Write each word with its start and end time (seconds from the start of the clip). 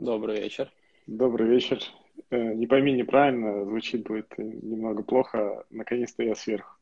Добрый 0.00 0.40
вечер. 0.40 0.72
Добрый 1.06 1.46
вечер. 1.46 1.78
Э, 2.30 2.54
не 2.54 2.66
пойми 2.66 2.94
неправильно, 2.94 3.66
звучит 3.66 4.04
будет 4.04 4.32
немного 4.38 5.02
плохо. 5.02 5.66
Наконец-то 5.68 6.22
я 6.22 6.34
сверху. 6.34 6.74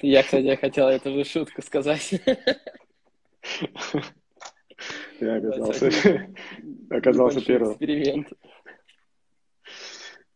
Я, 0.00 0.22
кстати, 0.22 0.54
хотел 0.54 0.86
эту 0.86 1.10
же 1.12 1.24
шутку 1.24 1.60
сказать. 1.60 2.22
Я 5.20 5.36
оказался, 5.36 6.30
оказался 6.90 7.44
первым. 7.44 7.72
Эксперимент. 7.72 8.28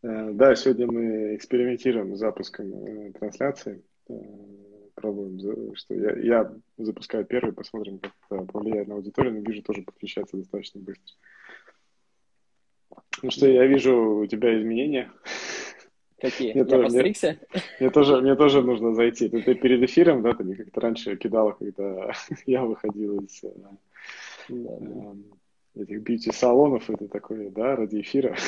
Э, 0.03 0.31
да, 0.33 0.57
сегодня 0.57 0.89
мы 0.89 1.37
экспериментируем 1.37 2.17
с 2.17 2.19
запуском 2.19 2.73
э, 2.75 3.13
трансляции. 3.13 3.85
Пробуем, 4.97 5.77
что 5.77 5.95
я, 5.95 6.17
я 6.17 6.53
запускаю 6.79 7.27
первый, 7.27 7.53
посмотрим, 7.53 7.99
как 7.99 8.13
это 8.31 8.45
повлияет 8.47 8.89
на 8.89 8.95
аудиторию, 8.95 9.35
но 9.35 9.41
вижу, 9.41 9.63
тоже 9.63 9.83
подключается 9.83 10.39
достаточно 10.39 10.81
быстро. 10.81 11.15
Ну 13.23 13.31
что, 13.31 13.47
я 13.47 13.67
вижу 13.67 13.95
у 14.21 14.27
тебя 14.27 14.59
изменения. 14.59 15.13
Какие? 16.19 16.53
Мне 16.53 16.61
я 16.61 16.67
тоже, 16.67 16.85
постригся? 16.85 17.39
Мне, 17.53 17.63
мне, 17.81 17.91
тоже, 17.91 18.21
мне 18.23 18.37
тоже 18.37 18.63
нужно 18.63 18.95
зайти. 18.95 19.29
Ты, 19.29 19.43
ты 19.43 19.55
перед 19.55 19.83
эфиром, 19.83 20.23
да, 20.23 20.33
ты 20.33 20.45
мне 20.45 20.57
как-то 20.57 20.81
раньше 20.81 21.15
кидала, 21.17 21.53
когда 21.53 22.13
я 22.47 22.65
выходил 22.65 23.21
из 23.21 23.45
э, 23.45 23.53
да, 23.55 23.71
да. 24.49 25.13
Э, 25.75 25.83
этих 25.83 26.01
бьюти-салонов, 26.01 26.89
это 26.89 27.07
такое, 27.09 27.51
да, 27.51 27.77
ради 27.77 28.01
эфира. 28.01 28.35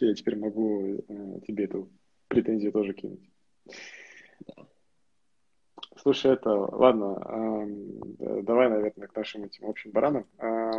Я 0.00 0.14
теперь 0.14 0.36
могу 0.36 1.04
э, 1.08 1.40
тебе 1.46 1.64
эту 1.64 1.90
претензию 2.28 2.72
тоже 2.72 2.94
кинуть. 2.94 3.28
Слушай, 6.02 6.32
это, 6.32 6.50
ладно, 6.50 7.66
э, 8.18 8.40
давай, 8.42 8.70
наверное, 8.70 9.06
к 9.06 9.14
нашим 9.14 9.44
этим 9.44 9.66
общим 9.66 9.90
баранам. 9.90 10.24
Э, 10.38 10.70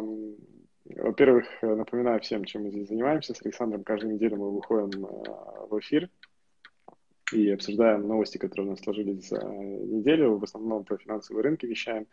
во-первых, 0.86 1.46
напоминаю 1.62 2.20
всем, 2.22 2.44
чем 2.44 2.64
мы 2.64 2.72
здесь 2.72 2.88
занимаемся. 2.88 3.36
С 3.36 3.42
Александром 3.46 3.84
каждую 3.84 4.16
неделю 4.16 4.38
мы 4.38 4.52
выходим 4.52 5.06
э, 5.06 5.10
в 5.70 5.80
эфир 5.80 6.10
и 7.32 7.52
обсуждаем 7.52 8.08
новости, 8.08 8.40
которые 8.40 8.68
у 8.68 8.70
нас 8.72 8.80
сложились 8.80 9.30
за 9.30 9.44
неделю. 9.46 10.38
В 10.38 10.44
основном 10.44 10.86
про 10.86 10.98
финансовые 10.98 11.44
рынки 11.44 11.68
вещаем. 11.68 12.08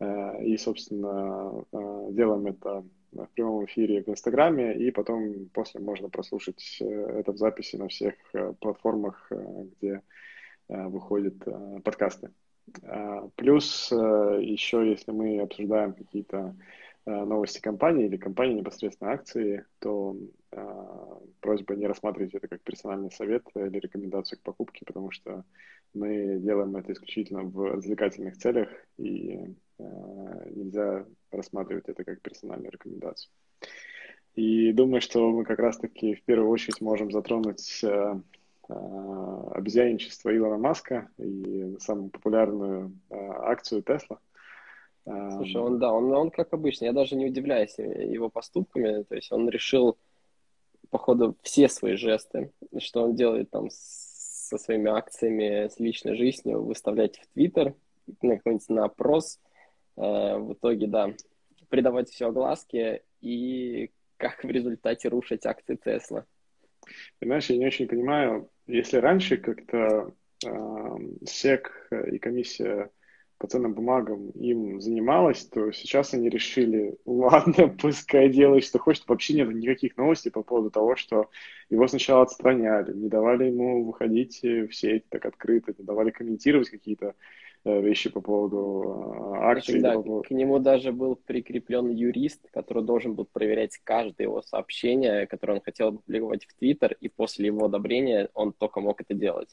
Э, 0.00 0.44
и, 0.44 0.56
собственно, 0.56 1.64
э, 1.72 2.08
делаем 2.10 2.46
это 2.48 2.84
в 3.12 3.26
прямом 3.34 3.66
эфире 3.66 4.02
в 4.02 4.08
Инстаграме, 4.08 4.76
и 4.76 4.90
потом 4.90 5.48
после 5.52 5.80
можно 5.80 6.08
прослушать 6.08 6.78
это 6.80 7.30
в 7.30 7.36
записи 7.36 7.76
на 7.76 7.86
всех 7.86 8.14
платформах, 8.58 9.30
где 9.30 10.00
выходят 10.88 11.36
подкасты. 11.84 12.30
Плюс 13.36 13.90
еще, 13.90 14.88
если 14.88 15.10
мы 15.10 15.40
обсуждаем 15.40 15.92
какие-то 15.92 16.54
Э, 17.04 17.24
новости 17.24 17.60
компании 17.60 18.06
или 18.06 18.16
компании 18.16 18.58
непосредственно 18.60 19.10
акции, 19.10 19.64
то 19.80 20.16
э, 20.52 21.16
просьба 21.40 21.74
не 21.74 21.88
рассматривать 21.88 22.32
это 22.34 22.46
как 22.46 22.60
персональный 22.62 23.10
совет 23.10 23.44
или 23.56 23.80
рекомендацию 23.80 24.38
к 24.38 24.42
покупке, 24.42 24.84
потому 24.86 25.10
что 25.10 25.44
мы 25.94 26.38
делаем 26.38 26.76
это 26.76 26.92
исключительно 26.92 27.42
в 27.42 27.72
развлекательных 27.72 28.36
целях, 28.36 28.68
и 28.98 29.52
э, 29.78 30.50
нельзя 30.54 31.04
рассматривать 31.32 31.88
это 31.88 32.04
как 32.04 32.20
персональную 32.20 32.70
рекомендацию. 32.70 33.32
И 34.36 34.72
думаю, 34.72 35.00
что 35.00 35.28
мы 35.32 35.44
как 35.44 35.58
раз-таки 35.58 36.14
в 36.14 36.22
первую 36.22 36.50
очередь 36.50 36.80
можем 36.80 37.10
затронуть 37.10 37.80
э, 37.82 37.88
э, 37.88 38.20
обезьянничество 38.68 40.34
Илона 40.34 40.58
Маска 40.58 41.08
и 41.18 41.76
самую 41.78 42.10
популярную 42.10 42.92
э, 43.10 43.16
акцию 43.16 43.82
Тесла– 43.82 44.18
Слушай, 45.04 45.56
он, 45.56 45.78
да, 45.78 45.92
он, 45.92 46.12
он 46.12 46.30
как 46.30 46.52
обычно, 46.52 46.84
я 46.84 46.92
даже 46.92 47.16
не 47.16 47.26
удивляюсь 47.26 47.76
его 47.78 48.28
поступками, 48.28 49.02
то 49.02 49.16
есть 49.16 49.32
он 49.32 49.48
решил, 49.48 49.98
походу, 50.90 51.36
все 51.42 51.68
свои 51.68 51.96
жесты, 51.96 52.52
что 52.78 53.02
он 53.02 53.16
делает 53.16 53.50
там 53.50 53.68
со 53.70 54.58
своими 54.58 54.90
акциями, 54.90 55.68
с 55.68 55.80
личной 55.80 56.16
жизнью, 56.16 56.62
выставлять 56.62 57.18
в 57.18 57.26
Твиттер, 57.34 57.74
на 58.20 58.36
какой-нибудь 58.36 58.68
на 58.68 58.84
опрос, 58.84 59.40
э, 59.96 60.00
в 60.00 60.52
итоге, 60.52 60.86
да, 60.86 61.12
придавать 61.68 62.10
все 62.10 62.28
огласке 62.28 63.02
и 63.20 63.90
как 64.18 64.44
в 64.44 64.50
результате 64.50 65.08
рушить 65.08 65.46
акции 65.46 65.74
Тесла. 65.74 66.26
Понимаешь, 67.18 67.46
я 67.46 67.56
не 67.56 67.66
очень 67.66 67.88
понимаю, 67.88 68.50
если 68.66 68.98
раньше 68.98 69.36
как-то 69.36 70.14
э, 70.44 70.98
СЕК 71.24 71.88
и 72.12 72.18
комиссия 72.18 72.90
по 73.42 73.48
ценным 73.48 73.74
бумагам 73.74 74.30
им 74.30 74.80
занималась, 74.80 75.44
то 75.46 75.72
сейчас 75.72 76.14
они 76.14 76.28
решили, 76.28 76.96
ладно, 77.04 77.68
пускай 77.68 78.28
делает, 78.28 78.64
что 78.64 78.78
хочет. 78.78 79.08
Вообще 79.08 79.34
нет 79.34 79.48
никаких 79.48 79.96
новостей 79.96 80.30
по 80.30 80.44
поводу 80.44 80.70
того, 80.70 80.94
что 80.94 81.28
его 81.68 81.88
сначала 81.88 82.22
отстраняли, 82.22 82.92
не 82.92 83.08
давали 83.08 83.46
ему 83.46 83.84
выходить 83.84 84.42
в 84.42 84.70
сеть 84.72 85.08
так 85.08 85.26
открыто, 85.26 85.74
не 85.76 85.84
давали 85.84 86.10
комментировать 86.10 86.70
какие-то 86.70 87.16
вещи 87.64 88.10
по 88.10 88.20
поводу 88.20 89.34
э, 89.34 89.38
акций. 89.38 89.80
Да, 89.80 90.00
по 90.00 90.22
к 90.22 90.30
нему 90.30 90.58
даже 90.58 90.92
был 90.92 91.16
прикреплен 91.16 91.90
юрист, 91.90 92.48
который 92.52 92.82
должен 92.82 93.14
был 93.14 93.24
проверять 93.24 93.78
каждое 93.84 94.24
его 94.24 94.42
сообщение, 94.42 95.26
которое 95.26 95.54
он 95.54 95.60
хотел 95.60 95.88
опубликовать 95.88 96.44
в 96.44 96.54
Твиттер, 96.58 96.96
и 97.00 97.08
после 97.08 97.46
его 97.46 97.66
одобрения 97.66 98.28
он 98.34 98.52
только 98.52 98.80
мог 98.80 99.00
это 99.00 99.14
делать. 99.14 99.48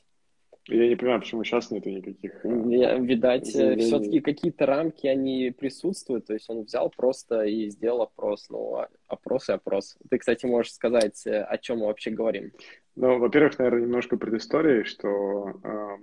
Я 0.68 0.88
не 0.88 0.96
понимаю, 0.96 1.22
почему 1.22 1.44
сейчас 1.44 1.72
нету 1.72 1.90
никаких... 1.90 2.44
Я, 2.44 2.96
видать, 2.98 3.56
э, 3.56 3.76
все-таки 3.78 4.20
какие-то 4.20 4.68
рамки, 4.68 5.08
они 5.08 5.52
присутствуют, 5.58 6.28
то 6.28 6.34
есть 6.34 6.48
он 6.50 6.64
взял 6.64 6.92
просто 6.92 7.44
и 7.44 7.70
сделал 7.70 8.04
опрос, 8.04 8.50
ну, 8.50 8.76
а, 8.76 8.88
опрос 9.08 9.50
и 9.50 9.54
опрос. 9.54 9.98
Ты, 10.10 10.20
кстати, 10.20 10.46
можешь 10.46 10.74
сказать, 10.74 11.26
э, 11.26 11.42
о 11.42 11.58
чем 11.58 11.80
мы 11.80 11.88
вообще 11.88 12.12
говорим? 12.12 12.52
Ну, 12.96 13.18
во-первых, 13.18 13.58
наверное, 13.58 13.82
немножко 13.82 14.18
предыстории, 14.18 14.84
что, 14.84 15.54
э, 15.64 15.98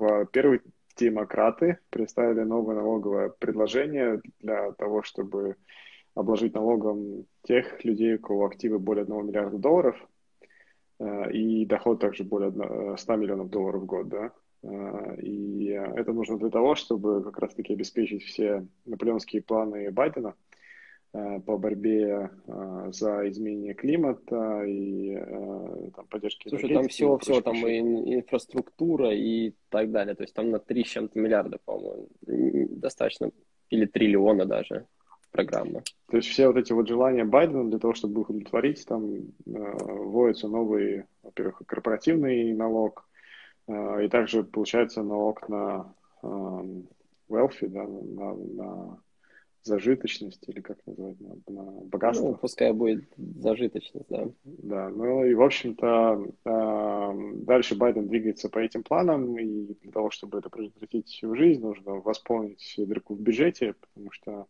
во-первых, 0.00 0.62
демократы 0.96 1.78
представили 1.90 2.40
новое 2.40 2.76
налоговое 2.76 3.28
предложение 3.28 4.20
для 4.40 4.72
того, 4.72 5.02
чтобы 5.02 5.56
обложить 6.14 6.54
налогом 6.54 7.26
тех 7.42 7.84
людей, 7.84 8.16
у 8.16 8.18
кого 8.18 8.46
активы 8.46 8.78
более 8.78 9.04
1 9.04 9.26
миллиарда 9.26 9.58
долларов– 9.58 9.96
Э, 11.00 11.30
и 11.32 11.64
доход 11.66 12.00
также 12.00 12.24
более 12.24 12.96
100 12.96 13.16
миллионов 13.16 13.50
долларов 13.50 13.82
в 13.82 13.86
год, 13.86 14.08
да. 14.08 14.32
Э, 14.62 15.16
и 15.20 15.68
это 15.68 16.12
нужно 16.12 16.38
для 16.38 16.50
того, 16.50 16.74
чтобы 16.74 17.24
как 17.24 17.38
раз-таки 17.38 17.72
обеспечить 17.72 18.22
все 18.22 18.66
наполеонские 18.84 19.42
планы 19.42 19.90
Байдена 19.90 20.28
э, 20.28 20.49
по 21.12 21.58
борьбе 21.58 22.30
за 22.92 23.28
изменение 23.28 23.74
климата 23.74 24.62
и 24.64 25.16
там, 25.96 26.06
поддержки 26.06 26.48
Слушай, 26.48 26.72
там 26.72 26.86
всего-всего, 26.88 27.40
там 27.40 27.56
и 27.66 28.14
инфраструктура 28.14 29.12
и 29.12 29.54
так 29.70 29.90
далее. 29.90 30.14
То 30.14 30.22
есть 30.22 30.34
там 30.34 30.50
на 30.50 30.60
3 30.60 30.84
с 30.84 30.86
чем-то 30.86 31.18
миллиарда, 31.18 31.58
по-моему, 31.64 32.08
достаточно, 32.22 33.30
или 33.70 33.86
триллиона 33.86 34.46
даже 34.46 34.86
программа. 35.30 35.82
То 36.10 36.16
есть 36.16 36.28
все 36.28 36.48
вот 36.48 36.56
эти 36.56 36.72
вот 36.72 36.88
желания 36.88 37.24
Байдена 37.24 37.68
для 37.68 37.78
того, 37.78 37.94
чтобы 37.94 38.22
их 38.22 38.30
удовлетворить, 38.30 38.84
там 38.86 39.14
э, 39.14 39.20
вводится 39.46 40.48
новый, 40.48 41.04
во-первых, 41.22 41.62
корпоративный 41.66 42.52
налог, 42.52 43.08
э, 43.68 44.04
и 44.04 44.08
также 44.08 44.42
получается 44.42 45.02
налог 45.02 45.48
на 45.48 45.94
э, 46.22 46.26
wealthy, 47.28 47.68
да, 47.68 47.86
на, 47.86 48.34
на 48.34 48.98
зажиточность, 49.62 50.48
или 50.48 50.60
как 50.60 50.78
называть, 50.86 51.20
на, 51.20 51.36
на 51.52 51.62
богатство. 51.82 52.28
Ну, 52.28 52.34
пускай 52.36 52.72
будет 52.72 53.04
зажиточность, 53.16 54.06
да. 54.08 54.28
Да, 54.44 54.88
ну 54.88 55.24
и, 55.24 55.34
в 55.34 55.42
общем-то, 55.42 56.26
э, 56.44 57.32
дальше 57.44 57.76
Байден 57.76 58.08
двигается 58.08 58.48
по 58.48 58.58
этим 58.58 58.82
планам, 58.82 59.38
и 59.38 59.74
для 59.82 59.92
того, 59.92 60.10
чтобы 60.10 60.38
это 60.38 60.50
предотвратить 60.50 61.20
в 61.22 61.34
жизнь, 61.34 61.60
нужно 61.60 61.94
восполнить 61.94 62.74
дырку 62.78 63.14
в 63.14 63.20
бюджете, 63.20 63.74
потому 63.80 64.10
что 64.12 64.46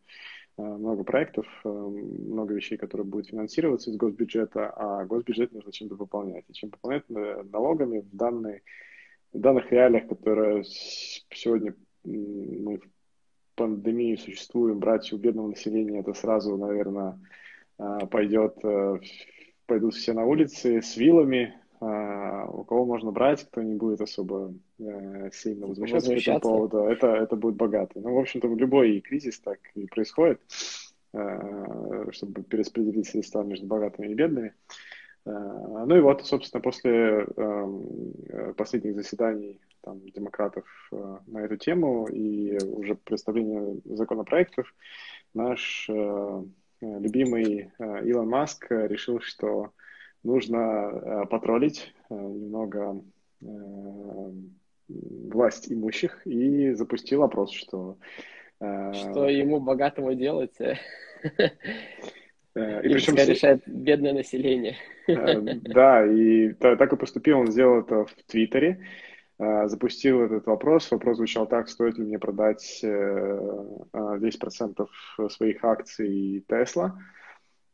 Э, 0.61 0.63
много 0.63 1.05
проектов, 1.05 1.47
э, 1.65 1.69
много 1.69 2.55
вещей, 2.55 2.77
которые 2.77 3.07
будут 3.07 3.29
финансироваться 3.29 3.91
из 3.91 3.97
госбюджета, 3.97 4.71
а 4.71 5.05
госбюджет 5.05 5.53
нужно 5.53 5.73
чем-то 5.73 5.95
выполнять. 5.95 6.45
И 6.49 6.53
чем 6.53 6.71
пополнять 6.71 7.09
налогами 7.09 8.01
в, 8.01 8.15
данной, 8.15 8.63
в 9.33 9.39
данных 9.39 9.71
реалиях, 9.71 10.09
которые 10.09 10.65
сегодня 10.65 11.75
мы 12.05 12.79
в 12.79 12.89
пандемии 13.61 14.17
существуем, 14.17 14.79
брать 14.79 15.13
у 15.13 15.19
бедного 15.19 15.49
населения, 15.49 16.01
это 16.01 16.15
сразу, 16.15 16.57
наверное, 16.57 17.19
пойдет, 18.11 18.57
пойдут 19.67 19.95
все 19.95 20.13
на 20.13 20.25
улицы 20.25 20.81
с 20.83 20.97
вилами, 20.97 21.55
а, 21.83 22.45
у 22.47 22.65
кого 22.65 22.85
можно 22.85 23.11
брать, 23.11 23.47
кто 23.47 23.63
не 23.63 23.75
будет 23.75 24.03
особо 24.03 24.53
э, 24.79 25.31
сильно 25.33 25.67
возмущаться 25.67 26.11
по 26.11 26.19
этому 26.19 26.41
поводу, 26.41 26.79
это, 26.81 27.07
это 27.07 27.37
будет 27.37 27.57
богатый. 27.57 28.03
Ну, 28.03 28.15
в 28.15 28.19
общем-то, 28.19 28.49
в 28.49 28.59
любой 28.59 29.01
кризис 29.01 29.41
так 29.41 29.59
и 29.75 29.87
происходит, 29.87 30.41
э, 31.15 32.07
чтобы 32.11 32.43
перераспределить 32.43 33.09
средства 33.09 33.43
между 33.43 33.67
богатыми 33.67 34.09
и 34.09 34.15
бедными. 34.15 34.53
Э, 35.25 35.31
ну 35.87 35.97
и 35.97 36.01
вот, 36.01 36.27
собственно, 36.27 36.61
после 36.61 37.27
э, 37.35 38.53
последних 38.59 38.95
заседаний 38.95 39.59
там, 39.83 40.01
демократов 40.11 40.65
э, 40.93 41.19
на 41.27 41.39
эту 41.39 41.57
тему 41.57 42.07
и 42.07 42.59
уже 42.65 42.95
представления 42.95 43.81
законопроектов, 43.85 44.75
наш 45.35 45.89
любимый 46.81 47.71
Илон 47.79 48.29
Маск 48.29 48.67
решил, 48.71 49.21
что 49.21 49.71
нужно 50.25 51.27
потроллить 51.31 51.95
немного 52.09 53.01
власть 54.89 55.71
имущих 55.71 56.27
и 56.27 56.73
запустил 56.73 57.23
опрос, 57.23 57.53
что... 57.53 57.97
Что 58.59 59.29
ему 59.29 59.61
богатому 59.61 60.15
делать? 60.15 60.57
Э, 62.55 62.81
и 62.83 62.89
причем 62.93 63.15
решает 63.15 63.63
бедное 63.67 64.13
население. 64.13 64.77
Э, 65.07 65.41
да, 65.41 66.05
и 66.05 66.53
так 66.53 66.93
и 66.93 66.97
поступил. 66.97 67.41
Он 67.41 67.51
сделал 67.51 67.81
это 67.81 68.05
в 68.05 68.15
Твиттере, 68.27 68.69
э, 68.71 68.85
запустил 69.67 70.21
этот 70.21 70.47
вопрос. 70.47 70.91
Вопрос 70.91 71.17
звучал 71.17 71.47
так, 71.47 71.69
стоит 71.69 71.97
ли 71.97 72.05
мне 72.05 72.19
продать 72.19 72.85
10% 72.85 74.87
своих 75.31 75.65
акций 75.65 76.45
Тесла. 76.47 76.99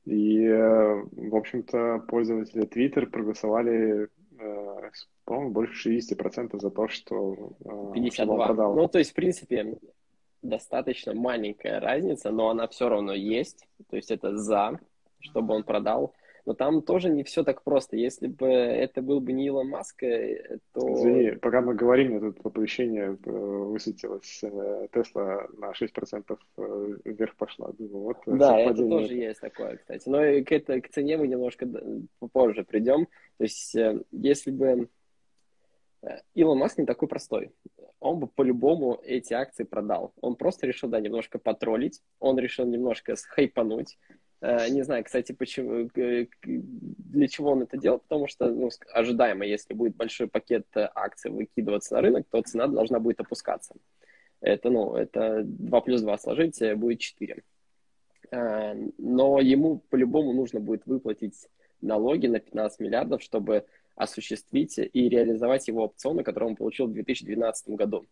И, 0.05 0.49
в 0.49 1.35
общем-то, 1.35 2.05
пользователи 2.07 2.69
Twitter 2.69 3.07
проголосовали, 3.07 4.09
по-моему, 5.25 5.51
больше 5.51 5.97
60% 5.97 6.61
за 6.61 6.71
то, 6.71 6.87
что 6.87 7.57
52. 7.95 8.35
он 8.35 8.47
продал. 8.47 8.77
Ну, 8.77 8.87
то 8.87 8.99
есть, 8.99 9.11
в 9.11 9.15
принципе, 9.15 9.77
достаточно 10.43 11.15
маленькая 11.15 11.81
разница, 11.81 12.31
но 12.31 12.51
она 12.51 12.69
все 12.69 12.89
равно 12.89 13.15
есть. 13.15 13.67
То 13.91 13.97
есть 13.97 14.12
это 14.12 14.37
за, 14.37 14.79
чтобы 15.19 15.55
он 15.55 15.65
продал. 15.65 16.15
Но 16.47 16.55
там 16.55 16.81
тоже 16.81 17.11
не 17.11 17.25
все 17.25 17.43
так 17.43 17.63
просто. 17.63 17.97
Если 17.97 18.29
бы 18.29 18.47
это 18.47 19.03
был 19.03 19.21
бы 19.21 19.33
не 19.33 19.47
Илон 19.47 19.69
Маск, 19.69 20.05
э, 20.05 20.59
то... 20.73 20.95
Извини, 20.95 21.33
пока 21.33 21.61
мы 21.61 21.75
говорим, 21.75 22.21
тут 22.21 22.47
оповещение 22.47 23.19
э, 23.25 23.31
высветилось. 23.31 24.41
Э, 24.45 24.87
Тесла 24.93 25.49
на 25.59 25.73
6% 25.73 26.39
вверх 27.05 27.35
пошла. 27.35 27.73
Думаю, 27.77 28.05
вот 28.05 28.19
да, 28.27 28.59
это 28.61 28.89
тоже 28.89 29.15
есть 29.15 29.41
такое, 29.41 29.77
кстати. 29.77 30.09
Но 30.09 30.19
к, 30.45 30.53
это, 30.53 30.81
к 30.81 30.89
цене 30.89 31.17
мы 31.17 31.27
немножко 31.27 31.69
попозже 32.21 32.63
придем. 32.63 33.07
То 33.39 33.45
есть 33.45 33.77
если 34.13 34.51
бы 34.53 34.89
Илон 36.35 36.59
Маск 36.59 36.79
не 36.79 36.87
такой 36.87 37.09
простой 37.09 37.51
он 37.99 38.21
бы 38.21 38.27
по-любому 38.27 39.01
эти 39.03 39.33
акции 39.33 39.65
продал. 39.65 40.13
Он 40.21 40.37
просто 40.37 40.67
решил, 40.67 40.89
да, 40.89 41.01
немножко 41.01 41.39
потроллить, 41.39 42.03
он 42.21 42.39
решил 42.39 42.67
немножко 42.67 43.17
схайпануть. 43.17 43.99
Э, 44.41 44.69
не 44.69 44.83
знаю, 44.83 45.05
кстати, 45.05 45.33
почему, 45.33 45.88
для 45.94 47.29
чего 47.29 47.53
он 47.53 47.62
это 47.62 47.77
делал, 47.77 47.99
потому 47.99 48.29
что, 48.29 48.49
ну, 48.50 48.71
ожидаемо, 48.93 49.47
если 49.47 49.75
будет 49.75 49.97
большой 49.97 50.29
пакет 50.29 50.67
акций 50.75 51.31
выкидываться 51.31 51.94
на 51.94 52.03
рынок, 52.03 52.27
то 52.31 52.43
цена 52.43 52.67
должна 52.67 53.00
будет 53.00 53.21
опускаться. 53.21 53.75
Это, 54.41 54.71
ну, 54.71 54.94
это 54.94 55.43
2 55.44 55.81
плюс 55.81 56.03
2 56.03 56.19
сложить, 56.19 56.61
э, 56.61 56.75
будет 56.75 57.00
4. 57.00 57.43
Э, 58.31 58.75
но 58.99 59.41
ему 59.41 59.79
по-любому 59.91 60.33
нужно 60.33 60.61
будет 60.61 60.85
выплатить 60.87 61.49
налоги 61.81 62.27
на 62.27 62.41
15 62.41 62.81
миллиардов, 62.81 63.23
чтобы 63.23 63.65
осуществить 63.94 64.79
и 64.79 65.09
реализовать 65.09 65.69
его 65.69 65.85
опционы, 65.85 66.23
которые 66.23 66.50
он 66.50 66.56
получил 66.56 66.87
в 66.87 66.93
2012 66.93 67.71
году. 67.71 68.05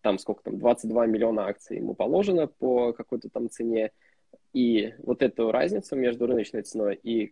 Там 0.00 0.18
сколько 0.18 0.44
там, 0.44 0.58
22 0.58 1.06
миллиона 1.06 1.46
акций 1.46 1.78
ему 1.78 1.94
положено 1.94 2.46
по 2.46 2.92
какой-то 2.92 3.28
там 3.28 3.50
цене, 3.50 3.90
и 4.52 4.94
вот 4.98 5.22
эту 5.22 5.50
разницу 5.50 5.96
между 5.96 6.26
рыночной 6.26 6.62
ценой 6.62 6.94
и 7.02 7.26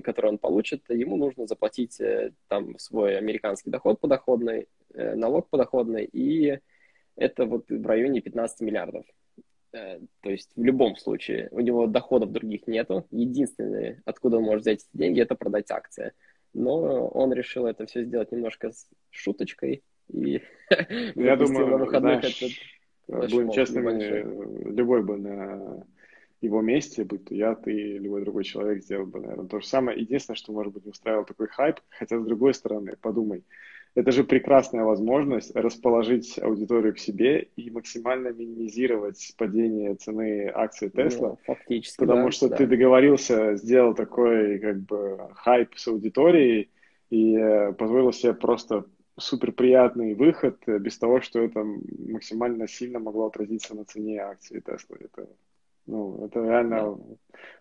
которую 0.00 0.32
он 0.32 0.38
получит, 0.38 0.82
ему 0.88 1.16
нужно 1.16 1.46
заплатить 1.46 2.00
э, 2.00 2.32
там 2.48 2.78
свой 2.78 3.16
американский 3.16 3.70
доход 3.70 4.00
подоходный, 4.00 4.68
э, 4.94 5.14
налог 5.14 5.48
подоходный, 5.48 6.04
и 6.04 6.58
это 7.16 7.46
вот 7.46 7.70
в 7.70 7.86
районе 7.86 8.20
15 8.20 8.60
миллиардов. 8.60 9.04
Э, 9.72 9.98
то 10.20 10.30
есть 10.30 10.50
в 10.54 10.62
любом 10.62 10.96
случае 10.96 11.48
у 11.50 11.60
него 11.60 11.86
доходов 11.86 12.32
других 12.32 12.66
нету. 12.66 13.06
Единственное, 13.10 14.02
откуда 14.04 14.38
он 14.38 14.44
может 14.44 14.62
взять 14.62 14.80
эти 14.80 14.98
деньги, 14.98 15.20
это 15.20 15.34
продать 15.34 15.70
акции 15.70 16.12
но 16.56 17.08
он 17.08 17.32
решил 17.32 17.66
это 17.66 17.86
все 17.86 18.02
сделать 18.04 18.32
немножко 18.32 18.72
с 18.72 18.88
шуточкой 19.10 19.82
и 20.08 20.40
я 21.14 21.36
думаю, 21.36 21.66
на 21.66 21.76
выходных 21.76 22.20
знаешь, 22.20 22.60
этот 23.08 23.30
будем 23.30 23.50
честными, 23.50 24.74
любой 24.74 25.02
бы 25.02 25.16
на 25.16 25.86
его 26.40 26.60
месте, 26.60 27.04
будь 27.04 27.24
то 27.24 27.34
я, 27.34 27.54
ты, 27.54 27.72
любой 27.98 28.22
другой 28.22 28.44
человек 28.44 28.82
сделал 28.82 29.06
бы, 29.06 29.20
наверное, 29.20 29.46
то 29.46 29.60
же 29.60 29.66
самое. 29.66 29.98
Единственное, 29.98 30.36
что, 30.36 30.52
может 30.52 30.72
быть, 30.72 30.86
устраивал 30.86 31.24
такой 31.24 31.48
хайп, 31.48 31.80
хотя, 31.90 32.18
с 32.18 32.24
другой 32.24 32.54
стороны, 32.54 32.96
подумай, 33.00 33.44
это 33.96 34.12
же 34.12 34.24
прекрасная 34.24 34.84
возможность 34.84 35.56
расположить 35.56 36.38
аудиторию 36.38 36.94
к 36.94 36.98
себе 36.98 37.48
и 37.56 37.70
максимально 37.70 38.28
минимизировать 38.28 39.32
падение 39.38 39.94
цены 39.94 40.50
акций 40.54 40.88
Tesla. 40.88 41.30
Ну, 41.30 41.38
фактически, 41.46 42.00
Потому 42.00 42.26
да, 42.26 42.30
что 42.30 42.48
да. 42.50 42.56
ты 42.56 42.66
договорился, 42.66 43.56
сделал 43.56 43.94
такой 43.94 44.58
как 44.58 44.80
бы 44.80 45.30
хайп 45.36 45.70
с 45.76 45.88
аудиторией 45.88 46.70
и 47.08 47.36
э, 47.36 47.72
позволил 47.72 48.12
себе 48.12 48.34
просто 48.34 48.84
супер 49.18 49.52
приятный 49.52 50.12
выход 50.12 50.58
без 50.66 50.98
того, 50.98 51.22
что 51.22 51.40
это 51.40 51.64
максимально 51.64 52.68
сильно 52.68 52.98
могло 52.98 53.28
отразиться 53.28 53.74
на 53.74 53.86
цене 53.86 54.20
акций 54.20 54.60
Tesla. 54.60 54.98
Это, 55.00 55.26
ну, 55.86 56.26
это 56.26 56.42
реально 56.42 56.96
да. 56.96 56.96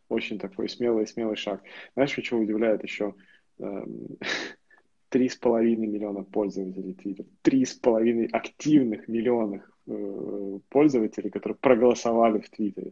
очень 0.09 0.39
такой 0.39 0.67
смелый, 0.69 1.07
смелый 1.07 1.35
шаг. 1.35 1.61
Знаешь, 1.93 2.11
что 2.11 2.37
удивляет 2.37 2.83
еще? 2.83 3.13
Эм, 3.59 4.17
три 5.09 5.29
с 5.29 5.35
половиной 5.35 5.87
миллиона 5.87 6.23
пользователей 6.23 6.93
Twitter, 6.93 7.25
три 7.41 7.65
с 7.65 7.73
половиной 7.73 8.27
активных 8.27 9.07
миллионов 9.07 9.61
э, 9.87 10.59
пользователей, 10.69 11.29
которые 11.29 11.57
проголосовали 11.57 12.39
в 12.39 12.49
Твиттере. 12.49 12.91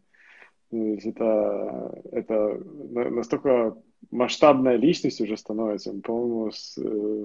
Это, 0.72 2.02
это 2.12 2.60
настолько 2.84 3.76
масштабная 4.10 4.76
личность 4.76 5.22
уже 5.22 5.38
становится. 5.38 5.94
По-моему, 5.94 6.52
с, 6.52 6.80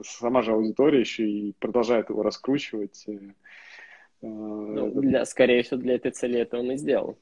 сама 0.05 0.43
же 0.43 0.53
аудитория 0.53 1.01
еще 1.01 1.27
и 1.27 1.55
продолжает 1.59 2.11
его 2.11 2.23
раскручивать. 2.23 3.07
Э, 3.09 4.27
ну, 4.27 5.01
для, 5.01 5.25
скорее 5.25 5.63
всего, 5.63 5.81
для 5.81 5.95
этой 5.95 6.11
цели 6.11 6.41
это 6.41 6.59
он 6.59 6.73
и 6.73 6.77
сделал 6.77 7.17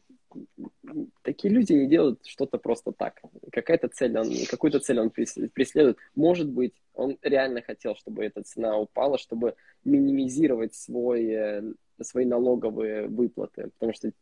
такие 1.22 1.52
люди 1.52 1.72
не 1.72 1.86
делают 1.86 2.24
что-то 2.26 2.58
просто 2.58 2.92
так. 2.92 3.20
Какая-то 3.52 3.88
цель, 3.88 4.16
он, 4.18 4.30
какую-то 4.48 4.80
цель 4.80 5.00
он 5.00 5.10
преследует. 5.10 5.98
Может 6.14 6.48
быть, 6.48 6.74
он 6.94 7.18
реально 7.22 7.62
хотел, 7.62 7.94
чтобы 7.96 8.24
эта 8.24 8.42
цена 8.42 8.78
упала, 8.78 9.18
чтобы 9.18 9.54
минимизировать 9.84 10.74
свой, 10.74 11.26
э, 11.26 11.62
свои 12.00 12.24
налоговые 12.24 13.08
выплаты. 13.08 13.70
Потому 13.74 13.92
что 13.92 14.12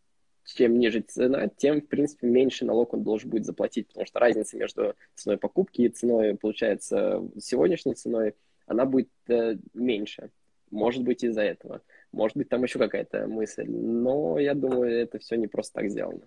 чем 0.45 0.79
ниже 0.79 1.01
цена, 1.01 1.49
тем, 1.49 1.81
в 1.81 1.87
принципе, 1.87 2.27
меньше 2.27 2.65
налог 2.65 2.93
он 2.93 3.03
должен 3.03 3.31
будет 3.31 3.47
заплатить, 3.47 3.89
потому 3.89 4.07
что 4.07 4.19
разница 4.19 4.57
между 4.57 4.95
ценой 5.15 5.39
покупки 5.39 5.83
и 5.83 5.89
ценой, 5.89 6.37
получается, 6.37 7.23
сегодняшней 7.39 7.95
ценой, 7.95 8.35
она 8.67 8.85
будет 8.85 9.09
э, 9.29 9.57
меньше. 9.73 10.31
Может 10.71 11.03
быть, 11.03 11.23
из-за 11.23 11.43
этого. 11.43 11.83
Может 12.15 12.37
быть, 12.37 12.49
там 12.49 12.63
еще 12.63 12.79
какая-то 12.79 13.27
мысль. 13.27 13.65
Но 13.67 14.39
я 14.39 14.55
думаю, 14.55 14.91
это 15.03 15.19
все 15.19 15.37
не 15.37 15.47
просто 15.47 15.81
так 15.81 15.91
сделано. 15.91 16.23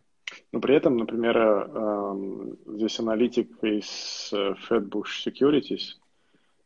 Но 0.51 0.59
при 0.59 0.75
этом, 0.75 0.97
например, 0.97 1.37
эм, 1.37 2.57
здесь 2.65 2.99
аналитик 2.99 3.63
из 3.63 4.29
э, 4.33 4.55
Fedbush 4.69 5.25
Securities, 5.25 5.95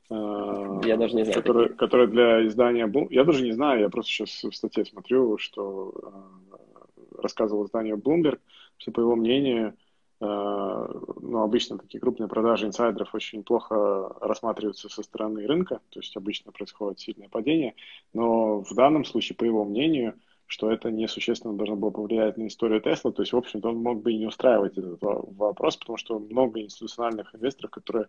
э, 0.10 0.88
я 0.88 0.98
даже 0.98 1.16
не 1.16 1.24
знаю. 1.24 1.42
Который, 1.42 1.70
который 1.76 2.08
для 2.08 2.48
издания 2.48 2.88
Bloomberg... 2.88 3.08
Я 3.12 3.24
даже 3.24 3.44
не 3.44 3.52
знаю, 3.52 3.82
я 3.82 3.90
просто 3.90 4.12
сейчас 4.12 4.44
в 4.44 4.52
статье 4.52 4.84
смотрю, 4.86 5.38
что 5.38 5.94
э, 6.52 7.22
рассказывал 7.22 7.66
издание 7.66 7.96
Bloomberg, 7.96 8.40
что, 8.78 8.92
по 8.92 9.02
его 9.02 9.16
мнению, 9.16 9.76
ну, 10.22 11.42
обычно 11.42 11.80
такие 11.80 12.00
крупные 12.00 12.28
продажи 12.28 12.68
инсайдеров 12.68 13.16
очень 13.16 13.44
плохо 13.44 14.16
рассматриваются 14.22 14.88
со 14.88 15.02
стороны 15.02 15.48
рынка, 15.48 15.82
то 15.90 16.00
есть 16.00 16.16
обычно 16.16 16.52
происходит 16.52 17.00
сильное 17.00 17.28
падение, 17.28 17.74
но 18.14 18.62
в 18.62 18.74
данном 18.76 19.04
случае, 19.04 19.36
по 19.36 19.44
его 19.44 19.66
мнению, 19.66 20.14
что 20.52 20.70
это 20.70 20.92
несущественно 20.92 21.56
должно 21.56 21.78
было 21.78 21.92
повлиять 21.92 22.38
на 22.38 22.48
историю 22.48 22.82
Тесла. 22.82 23.14
То 23.14 23.22
есть, 23.22 23.32
в 23.32 23.38
общем-то, 23.38 23.70
он 23.70 23.78
мог 23.78 24.02
бы 24.02 24.12
и 24.12 24.18
не 24.18 24.28
устраивать 24.28 24.78
этот 24.78 25.00
вопрос, 25.02 25.78
потому 25.78 25.98
что 25.98 26.20
много 26.20 26.60
институциональных 26.60 27.34
инвесторов, 27.34 27.72
которые 27.72 28.08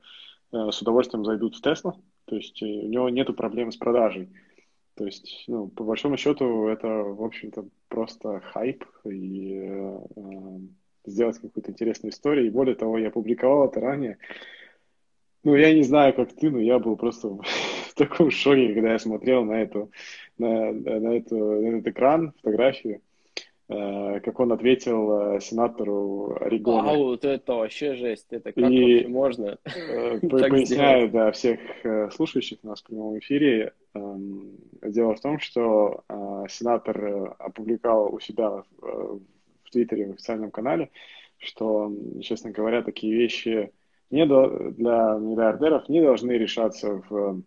э, 0.50 0.70
с 0.72 0.82
удовольствием 0.82 1.24
зайдут 1.24 1.54
в 1.54 1.62
Тесла. 1.62 1.94
То 2.24 2.34
есть 2.34 2.60
э, 2.60 2.66
у 2.66 2.88
него 2.88 3.08
нет 3.10 3.34
проблем 3.36 3.70
с 3.70 3.76
продажей. 3.76 4.28
То 4.96 5.06
есть, 5.06 5.44
ну, 5.46 5.68
по 5.68 5.84
большому 5.84 6.16
счету, 6.16 6.66
это, 6.66 6.88
в 6.88 7.22
общем-то, 7.22 7.64
просто 7.88 8.40
хайп 8.40 8.84
и 9.04 9.54
э, 9.54 9.98
э 10.16 10.58
сделать 11.04 11.38
какую-то 11.38 11.70
интересную 11.70 12.12
историю. 12.12 12.46
И 12.46 12.50
более 12.50 12.74
того, 12.74 12.98
я 12.98 13.10
публиковал 13.10 13.68
это 13.68 13.80
ранее. 13.80 14.18
Ну, 15.44 15.56
я 15.56 15.74
не 15.74 15.82
знаю, 15.82 16.14
как 16.14 16.32
ты, 16.32 16.50
но 16.50 16.60
я 16.60 16.78
был 16.78 16.96
просто 16.96 17.28
в 17.88 17.94
таком 17.94 18.30
шоке, 18.30 18.74
когда 18.74 18.92
я 18.92 18.98
смотрел 18.98 19.44
на 19.44 19.62
эту 19.62 19.90
на, 20.38 20.72
на, 20.72 21.16
эту, 21.16 21.36
на 21.36 21.78
этот 21.78 21.88
экран 21.88 22.32
фотографию, 22.36 23.00
э, 23.68 24.20
как 24.20 24.38
он 24.40 24.52
ответил 24.52 25.34
э, 25.34 25.40
сенатору 25.40 26.36
Орегона. 26.40 26.92
А, 26.92 26.96
вот 26.96 27.24
это 27.24 27.54
вообще 27.54 27.94
жесть. 27.94 28.28
Это 28.30 28.52
как 28.52 28.70
и, 28.70 29.06
можно? 29.06 29.58
Э, 29.64 30.18
поясняю, 30.28 31.10
да, 31.10 31.32
всех 31.32 31.58
э, 31.84 32.08
слушающих 32.10 32.62
нас 32.62 32.80
в 32.80 32.86
прямом 32.86 33.18
эфире. 33.18 33.72
Э, 33.94 34.00
дело 34.82 35.14
в 35.14 35.20
том, 35.20 35.38
что 35.38 36.04
э, 36.08 36.44
сенатор 36.48 37.34
опубликовал 37.38 38.14
у 38.14 38.20
себя 38.20 38.62
в 38.80 39.20
Твиттере, 39.72 40.06
в 40.06 40.12
официальном 40.12 40.50
канале, 40.50 40.90
что, 41.38 41.92
честно 42.20 42.50
говоря, 42.50 42.82
такие 42.82 43.14
вещи 43.14 43.72
не 44.10 44.26
до, 44.26 44.70
для 44.70 45.16
миллиардеров 45.18 45.88
не 45.88 46.02
должны 46.02 46.32
решаться 46.32 47.02
в 47.08 47.42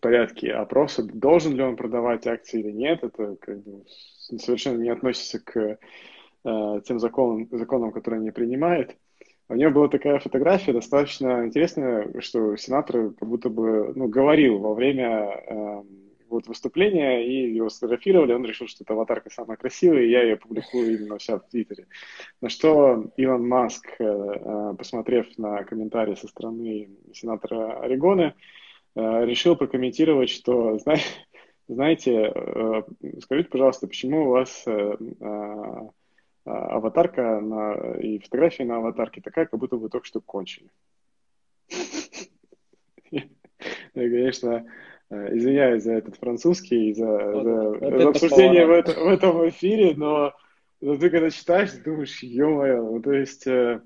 порядке 0.00 0.52
опроса, 0.52 1.02
должен 1.02 1.54
ли 1.54 1.62
он 1.62 1.76
продавать 1.76 2.26
акции 2.26 2.60
или 2.60 2.70
нет. 2.70 3.02
Это 3.02 3.36
как 3.36 3.62
бы 3.62 3.84
совершенно 3.86 4.80
не 4.80 4.90
относится 4.90 5.40
к 5.40 5.78
э, 6.44 6.80
тем 6.86 6.98
законам, 6.98 7.48
законам, 7.50 7.92
которые 7.92 8.20
они 8.20 8.30
принимают. 8.30 8.96
У 9.48 9.54
него 9.54 9.70
была 9.72 9.88
такая 9.88 10.18
фотография 10.20 10.72
достаточно 10.72 11.44
интересная, 11.44 12.20
что 12.20 12.56
сенатор 12.56 13.10
как 13.10 13.28
будто 13.28 13.50
бы 13.50 13.92
ну, 13.94 14.08
говорил 14.08 14.58
во 14.58 14.74
время 14.74 15.06
э, 15.06 15.82
вот 16.34 16.46
выступления, 16.46 17.26
и 17.26 17.54
его 17.54 17.68
сфотографировали, 17.68 18.32
он 18.32 18.44
решил, 18.44 18.68
что 18.68 18.84
эта 18.84 18.92
аватарка 18.92 19.30
самая 19.30 19.56
красивая, 19.56 20.02
и 20.02 20.10
я 20.10 20.22
ее 20.22 20.36
публикую 20.36 20.98
именно 20.98 21.18
вся 21.18 21.38
в 21.38 21.48
Твиттере. 21.48 21.86
На 22.40 22.48
что 22.48 23.12
Илон 23.16 23.48
Маск, 23.48 23.86
э, 23.98 24.04
э 24.04 24.74
посмотрев 24.76 25.26
на 25.38 25.64
комментарии 25.64 26.14
со 26.14 26.28
стороны 26.28 26.90
сенатора 27.12 27.80
Орегона, 27.80 28.34
э, 28.94 29.24
решил 29.24 29.56
прокомментировать, 29.56 30.30
что, 30.30 30.78
знаете, 31.68 32.32
скажите, 33.22 33.48
пожалуйста, 33.48 33.86
почему 33.86 34.26
у 34.26 34.30
вас 34.30 34.66
аватарка 36.44 37.40
на, 37.40 37.94
и 38.00 38.18
фотография 38.18 38.64
на 38.64 38.76
аватарке 38.76 39.22
такая, 39.22 39.46
как 39.46 39.58
будто 39.58 39.76
вы 39.76 39.88
только 39.88 40.06
что 40.06 40.20
кончили. 40.20 40.68
Я, 43.10 43.22
конечно, 43.94 44.66
извиняюсь 45.32 45.82
за 45.82 45.94
этот 45.94 46.16
французский, 46.16 46.94
за, 46.94 47.06
за, 47.42 47.98
за 47.98 48.08
обсуждение 48.08 48.66
в, 48.66 48.70
это, 48.70 48.92
в 48.92 49.08
этом 49.08 49.48
эфире, 49.48 49.94
но, 49.96 50.32
но 50.80 50.96
ты 50.96 51.10
когда 51.10 51.30
читаешь, 51.30 51.72
думаешь, 51.72 52.22
ё-моё, 52.22 52.82
ну 52.82 53.00
то 53.00 53.12
есть... 53.12 53.46
Э, 53.46 53.80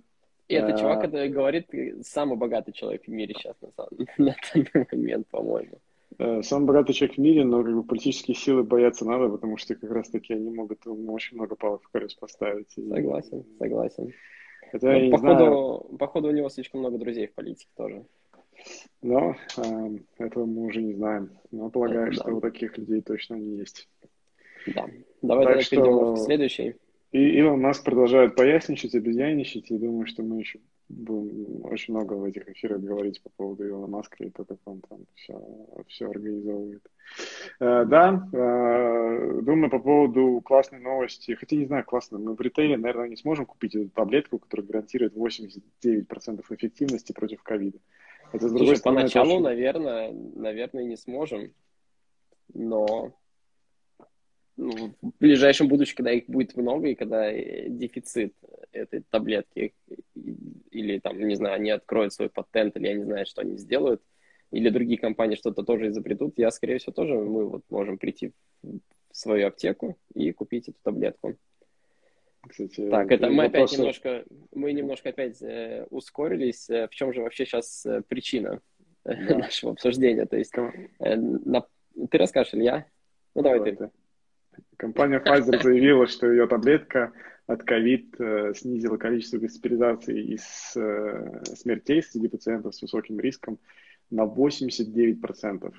и 0.49 0.55
это 0.55 0.75
а... 0.75 0.79
чувак, 0.79 1.03
который 1.03 1.29
говорит, 1.29 1.67
самый 2.03 2.37
богатый 2.37 2.73
человек 2.73 3.05
в 3.05 3.09
мире 3.09 3.35
сейчас 3.35 3.57
на, 3.61 3.71
самом, 3.73 4.07
на 4.19 4.35
данный 4.55 4.87
момент, 4.93 5.27
по-моему. 5.29 5.79
Э, 6.19 6.43
самый 6.43 6.67
богатый 6.67 6.95
человек 6.95 7.17
в 7.17 7.21
мире, 7.21 7.45
но 7.45 7.63
как 7.63 7.75
бы 7.75 7.83
политические 7.85 8.35
силы 8.35 8.65
бояться 8.65 9.05
надо, 9.05 9.29
потому 9.29 9.57
что 9.57 9.75
как 9.75 9.91
раз 9.91 10.09
таки 10.09 10.35
они 10.35 10.51
могут 10.51 10.85
ему 10.85 11.13
очень 11.13 11.37
много 11.37 11.55
палок 11.55 11.83
в 11.85 11.89
колес 11.91 12.15
поставить. 12.15 12.71
Согласен, 12.71 13.45
согласен. 13.59 14.13
Хотя, 14.73 14.99
ну, 14.99 15.11
походу, 15.11 15.37
знаю... 15.37 15.99
походу 15.99 16.29
у 16.29 16.33
него 16.33 16.49
слишком 16.49 16.81
много 16.81 16.99
друзей 16.99 17.29
в 17.29 17.35
политике 17.35 17.71
тоже. 17.77 18.05
Но 19.03 19.37
э, 19.57 19.99
этого 20.19 20.47
мы 20.47 20.67
уже 20.67 20.83
не 20.83 20.95
знаем. 20.95 21.31
Но 21.51 21.71
полагаю, 21.71 22.09
Это, 22.09 22.15
что 22.15 22.25
да. 22.25 22.35
у 22.35 22.41
таких 22.41 22.77
людей 22.79 23.01
точно 23.01 23.37
они 23.37 23.57
есть. 23.57 23.89
Да. 24.67 24.87
Давай 25.23 25.47
так 25.47 25.63
что... 25.63 25.77
перейдем 25.77 26.15
к 26.15 26.19
следующей. 26.19 26.77
И 27.13 27.39
Илон 27.39 27.61
Маск 27.61 27.85
продолжает 27.85 28.35
поясничать, 28.35 28.95
обезьяничать, 28.95 29.71
и 29.71 29.79
думаю, 29.79 30.07
что 30.07 30.23
мы 30.23 30.41
еще 30.41 30.59
будем 30.89 31.65
очень 31.65 31.95
много 31.95 32.15
в 32.15 32.25
этих 32.25 32.49
эфирах 32.49 32.81
говорить 32.81 33.23
по 33.23 33.31
поводу 33.31 33.67
Илона 33.67 33.87
Маска 33.87 34.25
и 34.25 34.31
то, 34.31 34.45
как 34.45 34.59
он 34.65 34.81
там 34.89 35.01
все, 35.15 35.39
все 35.87 36.11
организовывает. 36.11 36.83
Uh, 37.61 37.85
да, 37.87 38.29
uh, 38.33 39.43
думаю 39.43 39.71
по 39.71 39.79
поводу 39.79 40.41
классной 40.45 40.81
новости, 40.81 41.35
хотя 41.35 41.57
не 41.57 41.67
знаю, 41.67 41.85
классно, 41.85 42.19
мы 42.19 42.35
в 42.35 42.41
ритейле, 42.41 42.77
наверное, 42.77 43.09
не 43.09 43.17
сможем 43.17 43.47
купить 43.47 43.75
эту 43.75 43.89
таблетку, 43.91 44.39
которая 44.39 44.67
гарантирует 44.67 45.15
89% 45.15 46.45
эффективности 46.51 47.13
против 47.13 47.43
ковида. 47.43 47.79
Это, 48.33 48.49
с 48.49 48.51
другой 48.51 48.67
Слушай, 48.67 48.79
стороны, 48.79 49.01
поначалу, 49.01 49.35
очень... 49.35 49.43
наверное, 49.45 50.13
наверное, 50.13 50.85
не 50.85 50.97
сможем, 50.97 51.53
но 52.53 53.13
ну, 54.59 54.95
в 55.01 55.13
ближайшем 55.21 55.69
будущем, 55.69 55.97
когда 55.97 56.13
их 56.13 56.27
будет 56.27 56.57
много 56.57 56.89
и 56.89 56.95
когда 56.95 57.31
э, 57.31 57.69
дефицит 57.69 58.35
этой 58.73 59.03
таблетки 59.09 59.73
или 60.71 60.99
там, 60.99 61.19
не 61.19 61.37
знаю, 61.37 61.55
они 61.55 61.71
откроют 61.71 62.13
свой 62.13 62.29
патент 62.29 62.77
или 62.77 62.89
я 62.89 62.95
не 62.95 63.05
знаю, 63.05 63.25
что 63.25 63.43
они 63.43 63.57
сделают, 63.57 64.03
или 64.51 64.69
другие 64.71 64.99
компании 64.99 65.37
что-то 65.37 65.63
тоже 65.63 65.89
изобретут, 65.89 66.35
я, 66.39 66.51
скорее 66.51 66.79
всего, 66.79 66.93
тоже 66.93 67.15
мы 67.15 67.49
вот 67.49 67.63
можем 67.71 67.99
прийти 67.99 68.33
в 68.63 68.81
свою 69.13 69.47
аптеку 69.47 69.97
и 70.15 70.33
купить 70.33 70.69
эту 70.69 70.79
таблетку. 70.83 71.37
Кстати, 72.47 72.89
так, 72.89 73.11
это 73.11 73.31
мы 73.31 73.47
опять 73.47 73.73
немножко, 73.73 74.25
мы 74.53 74.73
немножко 74.73 75.09
опять 75.11 75.43
э, 75.43 75.87
ускорились. 75.91 76.71
Э, 76.71 76.87
в 76.89 76.95
чем 76.95 77.13
же 77.13 77.23
вообще 77.23 77.45
сейчас 77.45 77.85
э, 77.85 78.03
причина 78.07 78.61
да. 79.05 79.39
нашего 79.39 79.73
обсуждения? 79.73 80.25
То 80.27 80.37
есть, 80.37 80.53
э, 80.57 81.17
на... 81.17 81.67
ты 82.11 82.19
расскажешь, 82.19 82.55
Илья? 82.55 82.87
Ну, 83.35 83.43
давай, 83.43 83.59
давай 83.59 83.77
ты. 83.77 83.91
Компания 84.77 85.23
Pfizer 85.25 85.61
заявила, 85.63 86.07
что 86.07 86.31
ее 86.31 86.47
таблетка 86.47 87.13
от 87.47 87.63
ковид 87.65 88.15
э, 88.21 88.53
снизила 88.55 88.99
количество 88.99 89.39
госпитализаций 89.39 90.21
и 90.21 90.35
э, 90.37 91.45
смертей 91.45 92.03
среди 92.03 92.29
пациентов 92.29 92.75
с 92.75 92.83
высоким 92.83 93.19
риском 93.19 93.59
на 94.11 94.25
89%. 94.27 95.73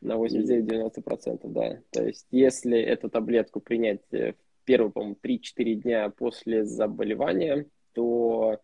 На 0.00 0.12
89-90%, 0.12 1.40
да. 1.44 1.80
То 1.90 2.04
есть, 2.04 2.26
если 2.30 2.78
эту 2.78 3.10
таблетку 3.10 3.60
принять 3.60 4.02
э, 4.12 4.32
в 4.32 4.36
первые, 4.64 4.92
по-моему, 4.92 5.16
3-4 5.22 5.74
дня 5.74 6.10
после 6.10 6.64
заболевания, 6.64 7.66
то 7.92 8.60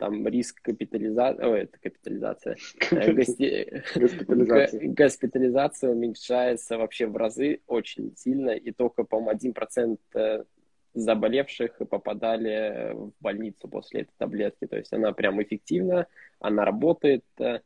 там 0.00 0.26
риск 0.26 0.62
капитализации, 0.62 1.44
ой, 1.44 1.60
это 1.60 1.78
капитализация, 1.78 2.56
э, 2.90 3.12
госпитализация. 3.12 4.88
госпитализация 4.88 5.90
уменьшается 5.90 6.78
вообще 6.78 7.06
в 7.06 7.16
разы 7.16 7.60
очень 7.66 8.16
сильно, 8.16 8.50
и 8.50 8.72
только, 8.72 9.04
по-моему, 9.04 9.30
1% 9.32 9.98
э, 10.14 10.44
заболевших 10.94 11.76
попадали 11.88 12.92
в 12.94 13.12
больницу 13.20 13.68
после 13.68 14.02
этой 14.02 14.12
таблетки. 14.16 14.66
То 14.66 14.78
есть 14.78 14.92
она 14.92 15.12
прям 15.12 15.42
эффективна, 15.42 16.06
она 16.38 16.64
работает. 16.64 17.24
Э, 17.38 17.60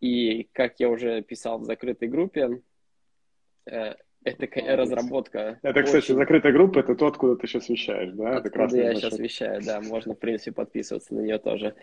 и, 0.00 0.48
как 0.52 0.80
я 0.80 0.88
уже 0.88 1.22
писал 1.22 1.58
в 1.60 1.64
закрытой 1.64 2.08
группе, 2.08 2.60
это 4.24 4.76
разработка. 4.76 5.58
Это, 5.62 5.82
кстати, 5.82 6.04
очень... 6.04 6.14
закрытая 6.16 6.52
группа, 6.52 6.80
это 6.80 6.94
то, 6.94 7.06
откуда 7.06 7.36
ты 7.36 7.46
сейчас 7.46 7.68
вещаешь, 7.68 8.12
да? 8.12 8.36
Откуда 8.36 8.64
это 8.64 8.76
я 8.76 8.94
сейчас 8.94 9.18
вещаю, 9.18 9.62
да, 9.64 9.80
можно, 9.80 10.14
в 10.14 10.18
принципе, 10.18 10.52
подписываться 10.52 11.14
на 11.14 11.20
нее 11.20 11.38
тоже. 11.38 11.74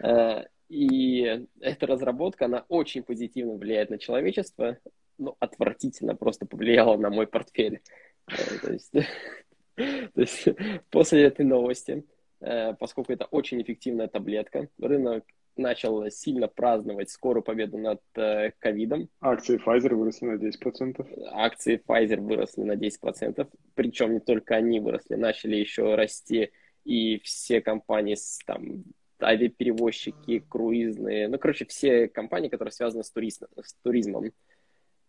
Э, 0.00 0.44
и 0.68 1.46
эта 1.60 1.86
разработка, 1.86 2.44
она 2.44 2.64
очень 2.68 3.02
позитивно 3.02 3.54
влияет 3.54 3.90
на 3.90 3.98
человечество, 3.98 4.78
ну, 5.18 5.36
отвратительно 5.40 6.14
просто 6.14 6.46
повлияла 6.46 6.96
на 6.96 7.10
мой 7.10 7.26
портфель. 7.26 7.80
Э, 8.28 8.34
то 8.62 8.72
есть, 8.72 8.92
то 9.74 10.20
есть 10.20 10.48
после 10.90 11.24
этой 11.24 11.44
новости, 11.44 12.04
э, 12.40 12.74
поскольку 12.74 13.12
это 13.12 13.24
очень 13.26 13.60
эффективная 13.60 14.06
таблетка, 14.06 14.68
рынок 14.78 15.24
начал 15.56 16.10
сильно 16.10 16.48
праздновать 16.48 17.10
скорую 17.10 17.42
победу 17.42 17.78
над 17.78 18.00
э, 18.14 18.52
ковидом. 18.58 19.08
Акции 19.20 19.58
Pfizer 19.58 19.94
выросли 19.94 20.26
на 20.26 20.36
10%. 20.36 21.28
Акции 21.32 21.82
Pfizer 21.86 22.20
выросли 22.20 22.62
на 22.62 22.76
10%. 22.76 23.48
Причем 23.74 24.14
не 24.14 24.20
только 24.20 24.56
они 24.56 24.80
выросли, 24.80 25.14
начали 25.14 25.56
еще 25.56 25.94
расти 25.94 26.50
и 26.84 27.20
все 27.20 27.60
компании, 27.60 28.16
там, 28.46 28.84
авиаперевозчики, 29.22 30.44
круизные, 30.48 31.28
ну, 31.28 31.38
короче, 31.38 31.66
все 31.66 32.08
компании, 32.08 32.48
которые 32.48 32.72
связаны 32.72 33.04
с, 33.04 33.10
турист, 33.10 33.42
с 33.62 33.74
туризмом. 33.82 34.32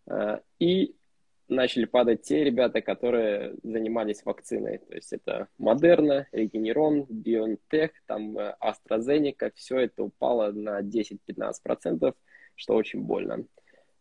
Э, 0.08 0.40
и 0.60 0.96
начали 1.52 1.86
падать 1.86 2.24
те 2.24 2.44
ребята, 2.44 2.82
которые 2.82 3.56
занимались 3.62 4.24
вакциной. 4.26 4.80
То 4.80 4.96
есть 4.96 5.14
это 5.14 5.48
Модерна, 5.58 6.28
Regeneron, 6.32 7.06
BioNTech, 7.08 7.92
там 8.08 8.38
э, 8.38 8.56
AstraZeneca, 8.62 9.52
все 9.56 9.80
это 9.80 10.04
упало 10.04 10.52
на 10.52 10.82
10-15%, 10.82 12.16
что 12.56 12.74
очень 12.74 13.02
больно. 13.02 13.46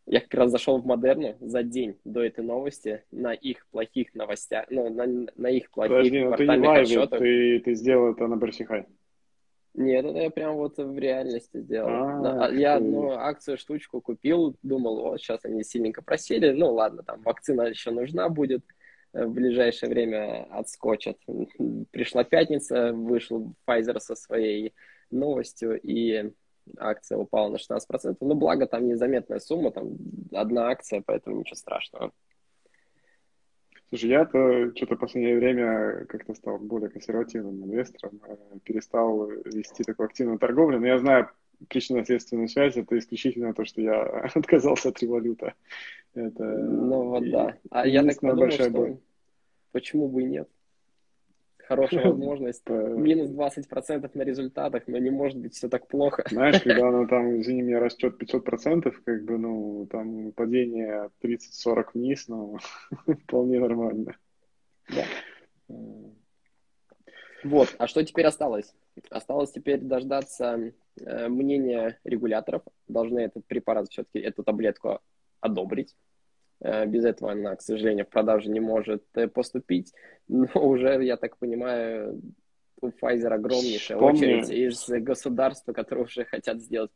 Я 0.07 0.21
как 0.21 0.35
раз 0.35 0.50
зашел 0.50 0.78
в 0.78 0.87
Модерну 0.87 1.37
за 1.40 1.62
день 1.62 1.97
до 2.04 2.23
этой 2.23 2.42
новости 2.45 3.04
на 3.11 3.33
их 3.33 3.66
плохих 3.71 4.14
новостях, 4.14 4.66
ну, 4.71 4.88
на, 4.88 5.07
на 5.37 5.49
их 5.49 5.71
плохих 5.71 5.97
Подожди, 5.97 6.25
ну, 6.25 6.37
ты 6.37 6.47
не 6.47 6.66
лайве, 6.66 7.07
ты, 7.07 7.61
ты 7.61 7.75
сделал 7.75 8.12
это 8.12 8.26
на 8.26 8.37
Барсихай. 8.37 8.87
Нет, 9.74 10.04
это 10.04 10.18
я 10.18 10.30
прям 10.30 10.56
вот 10.56 10.78
в 10.78 10.98
реальности 10.98 11.60
сделал. 11.60 11.88
А, 11.88 12.46
а 12.46 12.52
я 12.52 12.76
одну 12.76 13.10
акцию, 13.12 13.56
штучку 13.56 14.00
купил, 14.00 14.56
думал, 14.62 15.02
вот, 15.02 15.20
сейчас 15.20 15.44
они 15.44 15.62
сильненько 15.62 16.02
просели, 16.02 16.50
ну 16.50 16.72
ладно, 16.72 17.02
там 17.02 17.22
вакцина 17.22 17.62
еще 17.62 17.90
нужна 17.90 18.28
будет, 18.28 18.64
э, 19.12 19.24
в 19.24 19.32
ближайшее 19.32 19.90
время 19.90 20.46
отскочат. 20.50 21.18
Пришла 21.92 22.24
пятница, 22.24 22.92
вышел 22.92 23.54
Pfizer 23.66 24.00
со 24.00 24.16
своей 24.16 24.74
новостью, 25.10 25.80
и 25.80 26.32
акция 26.78 27.18
упала 27.18 27.48
на 27.48 27.56
16%. 27.56 28.16
Ну, 28.20 28.34
благо, 28.34 28.66
там 28.66 28.88
незаметная 28.88 29.38
сумма, 29.38 29.70
там 29.70 29.96
одна 30.32 30.68
акция, 30.68 31.02
поэтому 31.04 31.40
ничего 31.40 31.56
страшного. 31.56 32.12
Слушай, 33.90 34.11
я-то 34.11 34.73
что-то 34.76 34.94
в 34.94 35.00
последнее 35.00 35.37
время 35.37 36.06
как-то 36.06 36.32
стал 36.35 36.59
более 36.59 36.88
консервативным 36.90 37.64
инвестором, 37.64 38.20
э, 38.25 38.37
перестал 38.62 39.28
вести 39.44 39.82
такую 39.82 40.06
активную 40.06 40.38
торговлю, 40.38 40.78
но 40.78 40.87
я 40.87 40.99
знаю 40.99 41.28
причинно-следственную 41.68 42.49
связь, 42.49 42.76
это 42.76 42.97
исключительно 42.97 43.52
то, 43.52 43.64
что 43.64 43.82
я 43.82 44.02
отказался 44.35 44.90
от 44.90 45.02
революта. 45.02 45.54
Это 46.14 46.44
ну 46.44 47.09
вот 47.09 47.30
да. 47.30 47.56
А 47.70 47.87
я 47.87 48.04
так 48.04 48.20
подумал, 48.20 48.50
что 48.50 48.70
боль. 48.70 48.97
почему 49.73 50.09
бы 50.09 50.23
и 50.23 50.26
нет? 50.26 50.49
Хорошая 51.70 52.04
возможность. 52.10 52.68
Минус 52.68 53.30
20% 53.30 54.10
на 54.14 54.22
результатах, 54.22 54.82
но 54.88 54.98
не 54.98 55.10
может 55.10 55.38
быть 55.38 55.54
все 55.54 55.68
так 55.68 55.86
плохо. 55.86 56.24
Знаешь, 56.28 56.60
когда 56.64 56.88
она 56.88 57.06
там, 57.06 57.40
извини 57.40 57.62
меня, 57.62 57.80
растет 57.80 58.20
500%, 58.20 58.92
как 59.04 59.24
бы, 59.24 59.38
ну, 59.38 59.86
там 59.90 60.32
падение 60.32 61.10
30-40 61.22 61.84
вниз, 61.94 62.28
ну, 62.28 62.58
вполне 63.24 63.60
нормально. 63.60 64.16
Да. 64.88 65.04
Вот, 67.44 67.74
а 67.78 67.86
что 67.86 68.04
теперь 68.04 68.26
осталось? 68.26 68.74
Осталось 69.08 69.52
теперь 69.52 69.80
дождаться 69.80 70.72
э, 71.00 71.28
мнения 71.28 71.98
регуляторов. 72.04 72.62
Должны 72.86 73.20
этот 73.20 73.46
препарат 73.46 73.88
все-таки, 73.88 74.18
эту 74.18 74.42
таблетку 74.42 75.00
одобрить. 75.40 75.96
Э, 76.60 76.86
без 76.86 77.04
этого 77.04 77.32
она, 77.32 77.56
к 77.56 77.62
сожалению, 77.62 78.06
в 78.06 78.10
продажу 78.10 78.50
не 78.50 78.60
может 78.60 79.04
э, 79.14 79.28
поступить. 79.28 79.92
Но 80.28 80.48
уже, 80.54 81.02
я 81.04 81.16
так 81.16 81.36
понимаю, 81.38 82.20
у 82.80 82.88
Pfizer 82.88 83.28
огромнейшая 83.28 83.98
Вспомни... 83.98 84.16
очередь 84.16 84.50
из 84.50 84.88
государства, 85.02 85.72
которые 85.72 86.04
уже 86.04 86.24
хотят 86.24 86.60
сделать 86.60 86.90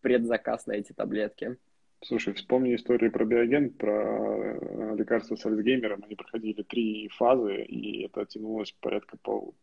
предзаказ 0.00 0.66
на 0.66 0.72
эти 0.72 0.92
таблетки. 0.92 1.56
Слушай, 2.02 2.34
вспомни 2.34 2.74
историю 2.74 3.10
про 3.10 3.24
Biogen, 3.24 3.70
про 3.70 4.56
э, 4.58 4.96
лекарства 4.96 5.36
с 5.36 5.46
Альцгеймером. 5.46 6.04
Они 6.04 6.14
проходили 6.14 6.62
три 6.62 7.08
фазы, 7.08 7.62
и 7.62 8.04
это 8.04 8.26
тянулось 8.26 8.74
порядка 8.80 9.16
пол, 9.22 9.54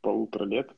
полутора 0.00 0.44
лет. 0.44 0.70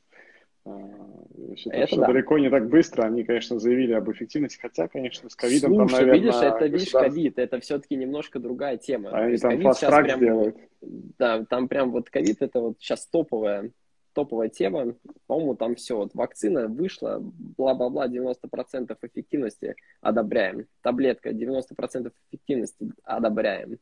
Все, 1.57 1.71
это 1.71 1.87
все 1.87 1.97
да. 1.97 2.07
далеко 2.07 2.39
не 2.39 2.51
так 2.51 2.69
быстро. 2.69 3.05
Они, 3.05 3.25
конечно, 3.25 3.59
заявили 3.59 3.93
об 3.93 4.11
эффективности, 4.11 4.59
хотя, 4.61 4.89
конечно, 4.89 5.29
с 5.29 5.37
ковидом 5.37 5.77
там, 5.77 5.87
наверное... 5.87 6.15
видишь, 6.15 6.35
это, 6.35 6.67
видишь, 6.67 6.91
ковид, 6.91 7.39
это 7.39 7.61
все-таки 7.61 7.97
немножко 7.97 8.39
другая 8.39 8.77
тема. 8.77 9.11
Они 9.11 9.37
там 9.37 9.61
fast 9.61 9.80
track 9.80 10.05
прям, 10.05 10.21
делают. 10.21 10.57
Да, 10.81 11.45
там 11.45 11.69
прям 11.69 11.93
вот 11.93 12.11
ковид, 12.11 12.43
это 12.43 12.61
вот 12.61 12.77
сейчас 12.81 13.07
топовая, 13.07 13.71
топовая 14.15 14.49
тема. 14.49 14.95
По-моему, 15.27 15.55
там 15.55 15.77
все, 15.77 15.97
вот 15.97 16.15
вакцина 16.15 16.67
вышла, 16.67 17.19
бла-бла-бла, 17.21 18.09
90% 18.09 18.97
эффективности 19.01 19.77
одобряем. 20.01 20.67
Таблетка 20.83 21.31
90% 21.31 22.13
эффективности 22.31 22.93
одобряем. 23.05 23.79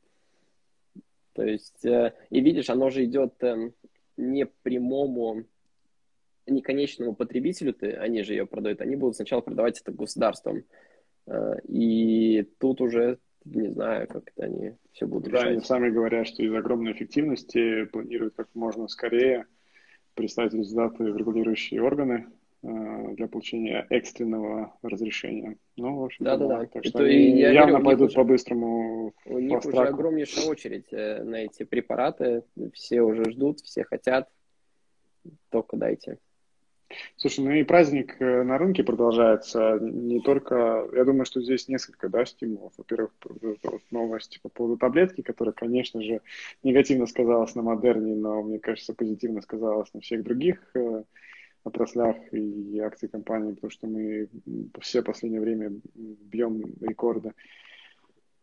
То 1.32 1.44
есть, 1.44 1.84
э, 1.84 2.14
и 2.30 2.40
видишь, 2.40 2.70
оно 2.70 2.88
же 2.90 3.04
идет 3.04 3.34
э, 3.42 3.70
не 4.16 4.46
прямому 4.46 5.44
не 6.46 6.62
конечному 6.62 7.14
потребителю, 7.14 7.74
ты, 7.74 7.92
они 7.92 8.22
же 8.22 8.32
ее 8.32 8.46
продают, 8.46 8.80
они 8.80 8.96
будут 8.96 9.16
сначала 9.16 9.40
продавать 9.40 9.80
это 9.80 9.92
государством. 9.92 10.64
Э, 11.26 11.56
и 11.66 12.48
тут 12.58 12.80
уже 12.80 13.18
не 13.46 13.68
знаю, 13.68 14.08
как 14.08 14.30
это 14.34 14.46
они 14.46 14.72
все 14.92 15.06
будут 15.06 15.30
да, 15.30 15.38
решать. 15.38 15.52
они 15.52 15.60
сами 15.60 15.90
говорят, 15.90 16.26
что 16.26 16.42
из 16.42 16.52
огромной 16.52 16.92
эффективности 16.92 17.84
планируют 17.84 18.34
как 18.34 18.48
можно 18.54 18.88
скорее 18.88 19.46
представить 20.14 20.54
результаты 20.54 21.04
в 21.04 21.16
регулирующие 21.16 21.82
органы 21.82 22.26
э, 22.62 23.14
для 23.14 23.28
получения 23.28 23.86
экстренного 23.90 24.76
разрешения. 24.82 25.58
Ну, 25.76 26.00
в 26.00 26.04
общем, 26.04 26.24
да, 26.24 26.36
да, 26.36 26.46
да. 26.48 26.66
Так 26.66 26.84
что 26.84 27.02
это, 27.02 27.08
они 27.08 27.38
я 27.38 27.52
явно 27.52 27.78
говорю, 27.78 27.84
пойдут 27.84 28.08
уже, 28.08 28.16
по-быстрому. 28.16 29.14
У 29.26 29.38
них 29.38 29.64
уже 29.64 29.76
огромнейшая 29.76 30.46
очередь 30.46 30.92
э, 30.92 31.22
на 31.22 31.36
эти 31.36 31.62
препараты. 31.62 32.42
Все 32.72 33.02
уже 33.02 33.30
ждут, 33.30 33.60
все 33.60 33.84
хотят. 33.84 34.28
Только 35.50 35.76
дайте. 35.76 36.18
Слушай, 37.16 37.44
ну 37.44 37.50
и 37.50 37.64
праздник 37.64 38.16
э, 38.20 38.42
на 38.42 38.58
рынке 38.58 38.84
продолжается. 38.84 39.78
Не 39.80 40.20
только, 40.20 40.88
я 40.92 41.04
думаю, 41.04 41.24
что 41.24 41.40
здесь 41.40 41.68
несколько 41.68 42.08
да, 42.08 42.24
стимулов. 42.24 42.72
Во-первых, 42.76 43.10
вот 43.24 43.82
новость 43.90 44.40
по 44.42 44.48
поводу 44.48 44.76
таблетки, 44.76 45.22
которая, 45.22 45.52
конечно 45.52 46.00
же, 46.02 46.20
негативно 46.62 47.06
сказалась 47.06 47.54
на 47.54 47.62
модерне, 47.62 48.14
но, 48.14 48.42
мне 48.42 48.60
кажется, 48.60 48.94
позитивно 48.94 49.40
сказалась 49.40 49.92
на 49.94 50.00
всех 50.00 50.22
других 50.22 50.60
э, 50.74 51.02
отраслях 51.64 52.16
и 52.32 52.78
акций 52.78 53.08
компании, 53.08 53.54
потому 53.54 53.70
что 53.70 53.88
мы 53.88 54.28
все 54.80 55.02
последнее 55.02 55.40
время 55.40 55.72
бьем 55.94 56.62
рекорды. 56.80 57.32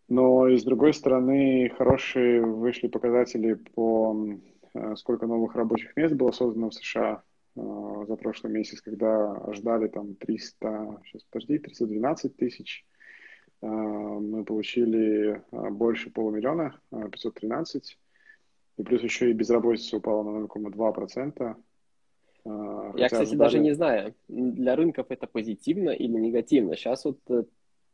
Но 0.10 0.50
и 0.50 0.58
с 0.58 0.64
другой 0.64 0.94
стороны, 0.94 1.72
хорошие 1.78 2.42
вышли 2.42 2.88
показатели 2.88 3.54
по 3.54 4.28
э, 4.74 4.96
сколько 4.98 5.28
новых 5.28 5.56
рабочих 5.56 5.96
мест 5.96 6.14
было 6.14 6.32
создано 6.32 6.70
в 6.70 6.74
США 6.74 7.24
за 7.56 8.16
прошлый 8.16 8.52
месяц, 8.52 8.82
когда 8.82 9.40
ждали 9.54 9.88
там 9.88 10.16
300, 10.16 11.02
сейчас 11.06 11.24
подожди, 11.30 11.60
312 11.60 12.36
тысяч, 12.36 12.86
э, 13.62 13.68
мы 13.68 14.44
получили 14.44 15.42
э, 15.52 15.70
больше 15.70 16.10
полумиллиона, 16.10 16.80
513, 16.92 17.98
и 18.78 18.84
плюс 18.84 19.04
еще 19.04 19.30
и 19.30 19.34
безработица 19.34 19.98
упала 19.98 20.24
на 20.24 20.46
0,2%. 20.46 21.56
Я, 22.46 23.06
кстати, 23.06 23.22
ожидали... 23.22 23.38
даже 23.38 23.60
не 23.60 23.74
знаю, 23.74 24.16
для 24.28 24.76
рынков 24.76 25.08
это 25.10 25.28
позитивно 25.28 25.92
или 25.92 26.12
негативно. 26.12 26.76
Сейчас 26.76 27.06
вот 27.06 27.20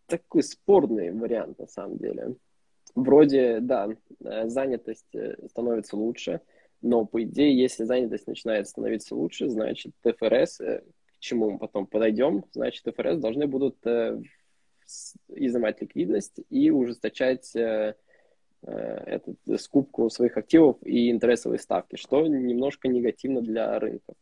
такой 0.07 0.41
спорный 0.41 1.11
вариант 1.11 1.59
на 1.59 1.67
самом 1.67 1.97
деле. 1.97 2.35
Вроде, 2.95 3.59
да, 3.59 3.89
занятость 4.19 5.05
становится 5.49 5.97
лучше, 5.97 6.41
но, 6.81 7.05
по 7.05 7.23
идее, 7.23 7.57
если 7.57 7.83
занятость 7.83 8.27
начинает 8.27 8.67
становиться 8.67 9.15
лучше, 9.15 9.49
значит, 9.49 9.93
ТФРС, 10.01 10.61
э, 10.61 10.81
к 10.81 11.19
чему 11.19 11.51
мы 11.51 11.59
потом 11.59 11.85
подойдем, 11.85 12.45
значит, 12.51 12.83
ТФРС 12.83 13.17
должны 13.17 13.47
будут 13.47 13.77
э, 13.85 14.19
изымать 15.27 15.81
ликвидность 15.81 16.39
и 16.49 16.71
ужесточать 16.71 17.53
э, 17.55 17.95
этот, 18.61 19.35
скупку 19.57 20.09
своих 20.09 20.37
активов 20.37 20.77
и 20.83 21.09
интересовые 21.09 21.59
ставки, 21.59 21.95
что 21.95 22.25
немножко 22.27 22.87
негативно 22.87 23.41
для 23.41 23.77
рынков. 23.79 24.15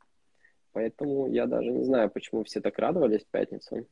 Поэтому 0.74 1.28
я 1.28 1.48
даже 1.48 1.72
не 1.72 1.84
знаю, 1.84 2.10
почему 2.10 2.44
все 2.44 2.62
так 2.62 2.78
радовались 2.78 3.24
в 3.24 3.32
пятницу. 3.32 3.88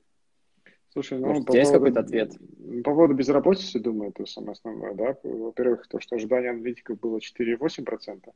Слушай, 0.95 1.19
ну, 1.19 1.27
Может, 1.27 1.45
по 1.45 1.51
есть 1.53 1.73
поводу, 1.73 1.93
какой-то 1.93 2.08
ответ? 2.08 2.38
По 2.86 2.91
поводу 2.91 3.15
безработицы, 3.15 3.81
думаю, 3.81 4.12
это 4.12 4.25
самое 4.25 4.53
основное, 4.53 4.93
да. 4.93 5.17
Во-первых, 5.23 5.88
то, 5.88 5.99
что 5.99 6.15
ожидание 6.15 6.51
аналитиков 6.51 6.97
было 7.01 7.17
4,8%, 7.17 8.31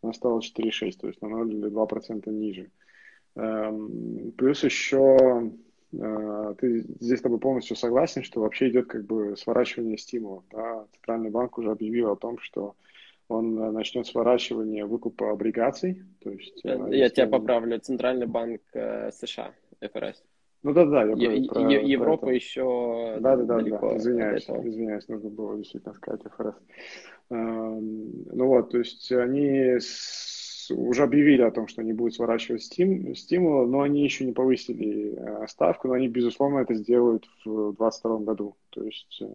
оно 0.00 0.12
стало 0.14 0.40
4,6%, 0.40 0.96
то 0.98 1.06
есть 1.06 1.20
на 1.20 1.28
0 1.28 1.52
или 1.52 1.70
2% 1.70 2.30
ниже. 2.30 2.70
Эм, 3.36 4.32
плюс 4.38 4.64
еще 4.64 5.52
э, 5.92 6.54
ты 6.58 6.80
здесь 6.98 7.18
с 7.18 7.22
тобой 7.22 7.40
полностью 7.40 7.76
согласен, 7.76 8.22
что 8.22 8.40
вообще 8.40 8.70
идет 8.70 8.86
как 8.86 9.04
бы 9.04 9.36
сворачивание 9.36 9.98
стимула. 9.98 10.42
Да? 10.50 10.86
Центральный 10.94 11.28
банк 11.28 11.58
уже 11.58 11.70
объявил 11.70 12.10
о 12.10 12.16
том, 12.16 12.38
что 12.38 12.74
он 13.28 13.54
начнет 13.74 14.06
сворачивание 14.06 14.86
выкупа 14.86 15.30
облигаций. 15.30 16.02
То 16.24 16.30
есть, 16.30 16.64
Я, 16.64 16.76
э, 16.88 16.96
я 16.96 17.10
тебя 17.10 17.26
поправлю. 17.26 17.78
Центральный 17.80 18.26
банк 18.26 18.62
э, 18.72 19.10
США, 19.12 19.52
ФРС. 19.82 20.24
Ну 20.62 20.72
да, 20.72 20.84
да, 20.84 21.04
я 21.04 21.32
е- 21.32 21.48
про, 21.48 21.60
е- 21.60 21.88
Европа 21.92 22.26
про 22.26 22.32
еще 22.32 23.18
да, 23.20 23.36
да, 23.36 23.44
да, 23.44 23.62
да, 23.62 23.96
извиняюсь, 23.96 24.48
извиняюсь, 24.48 25.08
нужно 25.08 25.30
было 25.30 25.56
действительно 25.56 25.94
сказать 25.94 26.22
ФРС. 26.36 26.54
Эм, 27.30 28.24
ну 28.32 28.46
вот, 28.46 28.70
то 28.70 28.78
есть 28.78 29.12
они 29.12 29.78
уже 30.70 31.02
объявили 31.02 31.42
о 31.42 31.50
том, 31.50 31.68
что 31.68 31.80
они 31.82 31.92
будут 31.92 32.14
сворачивать 32.14 32.62
стим, 32.62 33.14
стимулы, 33.14 33.66
но 33.66 33.80
они 33.82 34.02
еще 34.04 34.24
не 34.24 34.32
повысили 34.32 35.14
э, 35.16 35.46
ставку, 35.48 35.88
но 35.88 35.94
они, 35.94 36.08
безусловно, 36.08 36.58
это 36.58 36.74
сделают 36.74 37.26
в 37.44 37.72
2022 37.72 38.18
году. 38.18 38.56
То 38.70 38.84
есть 38.84 39.18
э, 39.22 39.26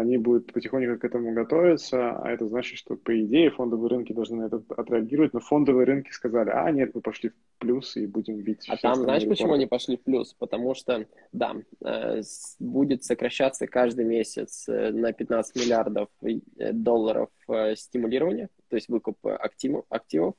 они 0.00 0.16
будут 0.16 0.52
потихоньку 0.52 0.98
к 0.98 1.04
этому 1.04 1.32
готовиться, 1.32 2.12
а 2.12 2.30
это 2.30 2.48
значит, 2.48 2.78
что, 2.78 2.96
по 2.96 3.18
идее, 3.22 3.50
фондовые 3.50 3.90
рынки 3.90 4.12
должны 4.12 4.38
на 4.38 4.46
это 4.46 4.62
отреагировать, 4.76 5.34
но 5.34 5.40
фондовые 5.40 5.84
рынки 5.84 6.10
сказали, 6.10 6.50
а, 6.50 6.70
нет, 6.70 6.94
мы 6.94 7.00
пошли 7.00 7.28
в 7.28 7.34
плюс 7.58 7.96
и 7.96 8.06
будем 8.06 8.38
бить 8.38 8.66
А 8.68 8.76
там, 8.76 8.94
знаешь, 8.96 9.22
рекорды. 9.22 9.28
почему 9.28 9.52
они 9.54 9.66
пошли 9.66 9.96
в 9.96 10.02
плюс? 10.02 10.34
Потому 10.34 10.74
что, 10.74 11.06
да, 11.32 11.56
э, 11.84 12.22
будет 12.58 13.04
сокращаться 13.04 13.66
каждый 13.66 14.04
месяц 14.04 14.68
э, 14.68 14.90
на 14.90 15.12
15 15.12 15.56
миллиардов 15.56 16.08
э, 16.22 16.72
долларов 16.72 17.28
стимулирования, 17.74 18.48
то 18.68 18.76
есть 18.76 18.88
выкуп 18.88 19.18
активов, 19.26 19.84
активов, 19.88 20.34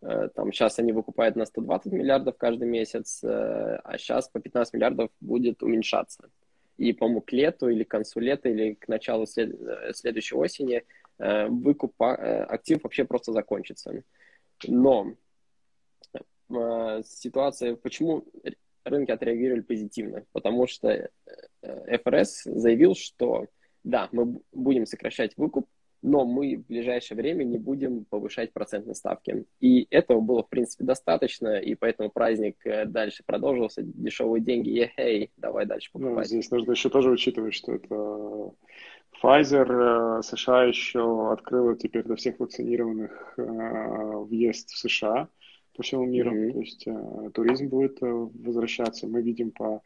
там 0.00 0.52
сейчас 0.52 0.78
они 0.80 0.92
выкупают 0.92 1.36
на 1.36 1.44
120 1.44 1.92
миллиардов 1.92 2.36
каждый 2.36 2.68
месяц, 2.68 3.20
а 3.22 3.96
сейчас 3.98 4.28
по 4.28 4.40
15 4.40 4.74
миллиардов 4.74 5.10
будет 5.20 5.62
уменьшаться 5.62 6.28
и, 6.76 6.92
по-моему, 6.92 7.20
к 7.20 7.32
лету 7.32 7.68
или 7.68 7.84
к 7.84 7.90
концу 7.90 8.20
лета 8.20 8.48
или 8.48 8.74
к 8.74 8.88
началу 8.88 9.26
след... 9.26 9.54
Э, 9.60 9.92
следующей 9.92 10.34
осени 10.34 10.84
э, 11.18 11.46
выкуп 11.46 11.94
э, 12.00 12.44
актив 12.44 12.82
вообще 12.82 13.04
просто 13.04 13.32
закончится. 13.32 14.02
Но 14.66 15.14
ситуация, 17.04 17.76
почему 17.76 18.26
рынки 18.84 19.10
отреагировали 19.10 19.62
позитивно? 19.62 20.24
Потому 20.32 20.66
что 20.66 21.08
ФРС 21.62 22.42
заявил, 22.44 22.94
что 22.94 23.46
да, 23.84 24.08
мы 24.12 24.40
будем 24.52 24.86
сокращать 24.86 25.36
выкуп, 25.36 25.66
но 26.02 26.24
мы 26.24 26.56
в 26.56 26.66
ближайшее 26.66 27.16
время 27.16 27.44
не 27.44 27.58
будем 27.58 28.04
повышать 28.04 28.52
процентные 28.52 28.94
ставки. 28.94 29.44
И 29.60 29.86
этого 29.90 30.20
было, 30.20 30.42
в 30.42 30.48
принципе, 30.48 30.84
достаточно, 30.84 31.58
и 31.58 31.74
поэтому 31.74 32.10
праздник 32.10 32.56
э, 32.64 32.84
дальше 32.86 33.22
продолжился, 33.24 33.82
дешевые 33.82 34.42
деньги, 34.42 34.90
эй, 34.96 35.30
давай 35.36 35.66
дальше 35.66 35.90
ну, 35.94 36.00
покупать. 36.00 36.24
Ну, 36.24 36.28
здесь 36.28 36.50
нужно 36.50 36.72
еще 36.72 36.90
тоже 36.90 37.10
учитывать, 37.10 37.54
что 37.54 37.72
это 37.72 38.50
Pfizer 39.22 40.22
США 40.22 40.64
еще 40.64 41.32
открыла 41.32 41.76
теперь 41.76 42.02
для 42.02 42.16
всех 42.16 42.40
вакцинированных 42.40 43.34
въезд 43.36 44.70
в 44.70 44.78
США 44.78 45.28
по 45.76 45.82
всему 45.82 46.04
миру. 46.04 46.34
Mm-hmm. 46.34 46.52
То 46.52 46.60
есть 46.60 46.88
туризм 47.34 47.68
будет 47.68 47.98
возвращаться. 48.00 49.06
Мы 49.06 49.22
видим 49.22 49.52
по 49.52 49.76
Э, 49.76 49.78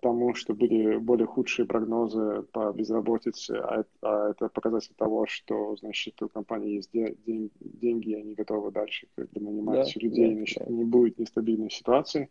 тому, 0.00 0.34
что 0.34 0.54
были 0.54 0.96
более 0.96 1.26
худшие 1.26 1.66
прогнозы 1.66 2.42
по 2.52 2.72
безработице, 2.72 3.52
а, 3.52 3.84
а 4.02 4.30
это 4.30 4.48
показатель 4.48 4.94
того, 4.96 5.26
что, 5.26 5.76
значит, 5.76 6.20
у 6.22 6.28
компании 6.28 6.76
есть 6.76 6.90
день, 6.92 7.50
деньги, 7.60 8.10
и 8.10 8.20
они 8.20 8.34
готовы 8.34 8.70
дальше 8.70 9.06
как 9.14 9.30
бы, 9.30 9.40
нанимать 9.40 9.92
да, 9.94 10.00
людей, 10.00 10.30
да, 10.30 10.36
значит, 10.36 10.62
да. 10.66 10.72
не 10.72 10.84
будет 10.84 11.18
нестабильной 11.18 11.70
ситуации. 11.70 12.30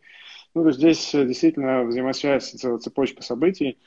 Ну, 0.54 0.62
то 0.62 0.68
есть 0.68 0.78
здесь 0.78 1.10
действительно 1.12 1.84
взаимосвязь, 1.84 2.50
целая 2.50 2.78
цепочка 2.78 3.22
событий. 3.22 3.78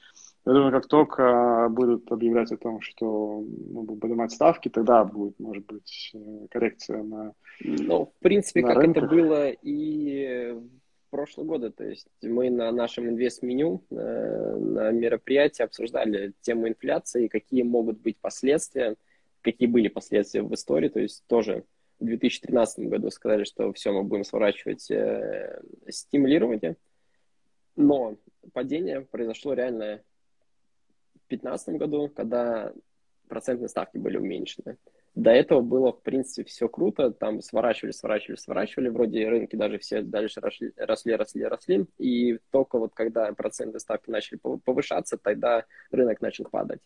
Я 0.46 0.54
думаю, 0.54 0.72
как 0.72 0.88
только 0.88 1.68
будут 1.70 2.12
объявлять 2.12 2.52
о 2.52 2.58
том, 2.58 2.82
что 2.82 3.46
ну, 3.46 3.84
будут 3.84 4.02
поднимать 4.02 4.32
ставки, 4.32 4.70
тогда 4.70 5.06
будет, 5.06 5.40
может 5.40 5.66
быть, 5.68 6.12
э, 6.16 6.48
коррекция 6.50 7.04
на 7.04 7.34
Ну, 7.60 8.06
в 8.08 8.24
принципе, 8.24 8.64
как 8.64 8.78
рынках. 8.78 9.04
это 9.04 9.16
было 9.16 9.50
и 9.50 10.56
прошлого 11.12 11.46
года. 11.46 11.72
То 11.72 11.84
есть 11.84 12.08
мы 12.24 12.50
на 12.50 12.72
нашем 12.72 13.08
инвест-меню 13.10 13.84
э, 13.92 14.56
на 14.58 14.92
мероприятии 14.92 15.62
обсуждали 15.62 16.34
тему 16.42 16.68
инфляции, 16.68 17.28
какие 17.28 17.62
могут 17.62 18.00
быть 18.00 18.18
последствия, 18.18 18.96
какие 19.42 19.68
были 19.68 19.90
последствия 19.90 20.42
в 20.42 20.52
истории. 20.56 20.90
То 20.90 21.00
есть 21.00 21.24
тоже 21.28 21.66
в 22.00 22.06
2013 22.06 22.88
году 22.88 23.12
сказали, 23.12 23.44
что 23.44 23.72
все, 23.74 23.92
мы 23.92 24.04
будем 24.04 24.24
сворачивать 24.24 24.90
э, 24.90 25.62
стимулирование. 25.90 26.78
Но 27.76 28.18
падение 28.54 29.02
произошло 29.02 29.54
реально 29.54 30.02
в 31.14 31.30
2015 31.30 31.76
году, 31.76 32.10
когда 32.10 32.74
процентные 33.28 33.70
ставки 33.70 33.98
были 33.98 34.18
уменьшены. 34.18 34.78
До 35.14 35.30
этого 35.30 35.60
было, 35.60 35.92
в 35.92 36.02
принципе, 36.02 36.48
все 36.50 36.70
круто, 36.70 37.12
там 37.12 37.42
сворачивали, 37.42 37.92
сворачивали, 37.92 38.38
сворачивали, 38.38 38.88
вроде 38.88 39.28
рынки 39.28 39.58
даже 39.58 39.78
все 39.78 40.02
дальше 40.02 40.40
росли, 40.40 40.72
росли, 40.78 41.16
росли, 41.16 41.44
росли, 41.44 41.86
и 41.98 42.40
только 42.50 42.80
вот 42.80 42.94
когда 42.94 43.32
процентные 43.34 43.82
ставки 43.82 44.10
начали 44.10 44.40
повышаться, 44.64 45.18
тогда 45.18 45.66
рынок 45.92 46.22
начал 46.22 46.46
падать. 46.46 46.80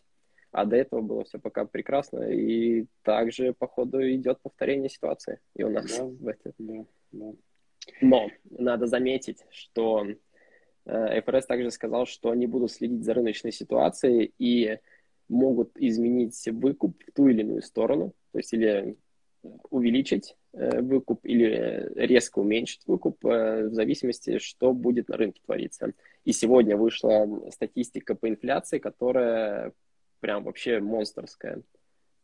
А 0.50 0.64
до 0.64 0.76
этого 0.76 1.02
было 1.02 1.24
все 1.24 1.38
пока 1.38 1.66
прекрасно, 1.66 2.24
и 2.24 2.86
также, 3.02 3.52
походу, 3.52 4.00
идет 4.02 4.40
повторение 4.40 4.88
ситуации 4.88 5.38
и 5.54 5.62
у 5.62 5.70
нас 5.70 5.96
да, 5.96 6.04
в 6.04 6.26
этом. 6.26 6.52
Да, 6.58 6.84
да. 7.12 7.32
Но 8.00 8.28
надо 8.50 8.86
заметить, 8.86 9.44
что 9.50 10.04
э, 10.84 11.20
ФРС 11.22 11.46
также 11.46 11.70
сказал, 11.70 12.06
что 12.06 12.30
они 12.30 12.46
будут 12.46 12.72
следить 12.72 13.04
за 13.04 13.14
рыночной 13.14 13.52
ситуацией, 13.52 14.32
и 14.38 14.78
могут 15.28 15.76
изменить 15.76 16.40
выкуп 16.46 17.02
в 17.06 17.12
ту 17.12 17.28
или 17.28 17.40
иную 17.40 17.62
сторону, 17.62 18.12
то 18.32 18.38
есть 18.38 18.52
или 18.52 18.96
увеличить 19.70 20.36
э, 20.52 20.80
выкуп 20.80 21.24
или 21.24 21.90
резко 21.94 22.40
уменьшить 22.40 22.82
выкуп 22.86 23.24
э, 23.24 23.68
в 23.68 23.74
зависимости, 23.74 24.38
что 24.38 24.72
будет 24.72 25.08
на 25.08 25.16
рынке 25.16 25.40
твориться. 25.44 25.92
И 26.24 26.32
сегодня 26.32 26.76
вышла 26.76 27.26
статистика 27.50 28.14
по 28.14 28.28
инфляции, 28.28 28.78
которая 28.78 29.72
прям 30.20 30.44
вообще 30.44 30.80
монстрская. 30.80 31.62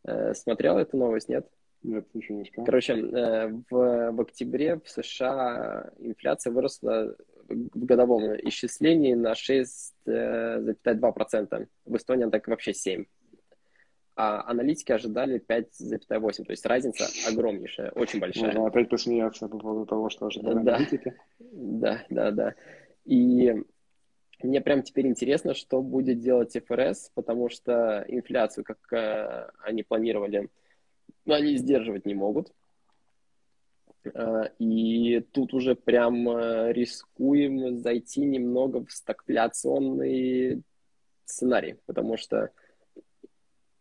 Э, 0.04 0.34
смотрел 0.34 0.78
эту 0.78 0.96
новость, 0.96 1.28
нет? 1.28 1.46
Нет, 1.82 2.06
ничего 2.14 2.38
не. 2.38 2.44
Короче, 2.64 2.94
в, 2.94 4.12
в 4.12 4.20
октябре 4.20 4.76
в 4.76 4.88
США 4.88 5.90
инфляция 5.98 6.52
выросла 6.52 7.16
в 7.48 7.84
годовом 7.84 8.34
исчислении 8.48 9.14
на 9.14 9.32
6,2%. 9.32 11.68
В 11.84 11.96
Эстонии 11.96 12.30
так 12.30 12.48
вообще 12.48 12.72
7%. 12.72 13.06
А 14.14 14.46
аналитики 14.48 14.92
ожидали 14.92 15.40
5,8%. 15.40 16.44
То 16.44 16.50
есть 16.50 16.66
разница 16.66 17.06
огромнейшая, 17.28 17.90
очень 17.92 18.20
большая. 18.20 18.44
Можно 18.46 18.66
опять 18.66 18.90
посмеяться 18.90 19.48
по 19.48 19.58
поводу 19.58 19.86
того, 19.86 20.10
что 20.10 20.26
ожидали 20.26 20.62
да. 20.62 20.76
аналитики. 20.76 21.14
Да, 21.40 22.04
да, 22.10 22.30
да. 22.30 22.54
И 23.06 23.54
мне 24.42 24.60
прям 24.60 24.82
теперь 24.82 25.06
интересно, 25.06 25.54
что 25.54 25.82
будет 25.82 26.20
делать 26.20 26.56
ФРС, 26.66 27.10
потому 27.14 27.48
что 27.48 28.04
инфляцию, 28.08 28.64
как 28.64 28.78
э, 28.92 29.48
они 29.64 29.82
планировали, 29.82 30.50
ну, 31.24 31.34
они 31.34 31.56
сдерживать 31.56 32.04
не 32.04 32.14
могут. 32.14 32.52
Э, 34.04 34.48
и 34.58 35.20
тут 35.32 35.54
уже 35.54 35.74
прям 35.74 36.28
э, 36.28 36.72
рискуем 36.72 37.78
зайти 37.78 38.24
немного 38.24 38.84
в 38.84 38.90
стагфляционный 38.90 40.62
сценарий, 41.24 41.76
потому 41.86 42.16
что 42.16 42.50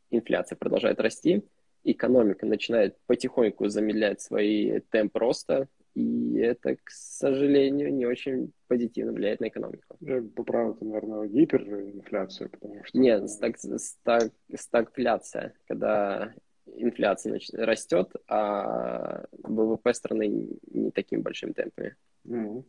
инфляция 0.10 0.56
продолжает 0.56 1.00
расти, 1.00 1.44
экономика 1.84 2.46
начинает 2.46 2.98
потихоньку 3.08 3.68
замедлять 3.68 4.22
свои 4.22 4.80
темп 4.92 5.18
роста, 5.18 5.68
и 5.94 6.38
это, 6.38 6.76
к 6.76 6.90
сожалению, 6.90 7.94
не 7.94 8.06
очень 8.06 8.54
позитивно 8.68 9.12
влияет 9.12 9.42
на 9.42 9.50
экономику. 9.50 9.98
Я 10.00 10.22
поправил, 10.22 10.78
наверное, 10.80 11.28
гиперинфляцию, 11.28 12.50
потому 12.50 12.84
что... 12.86 12.98
Нет, 12.98 13.30
стаг, 13.30 13.58
стаг, 13.58 14.32
стагфляция, 14.56 15.54
когда 15.68 16.34
инфляция 16.66 17.40
растет, 17.54 18.12
а 18.28 19.26
ВВП 19.44 19.94
страны 19.94 20.48
не 20.72 20.92
такими 20.92 21.22
большими 21.22 21.52
темпами. 21.52 21.96
Mm-hmm. 22.28 22.64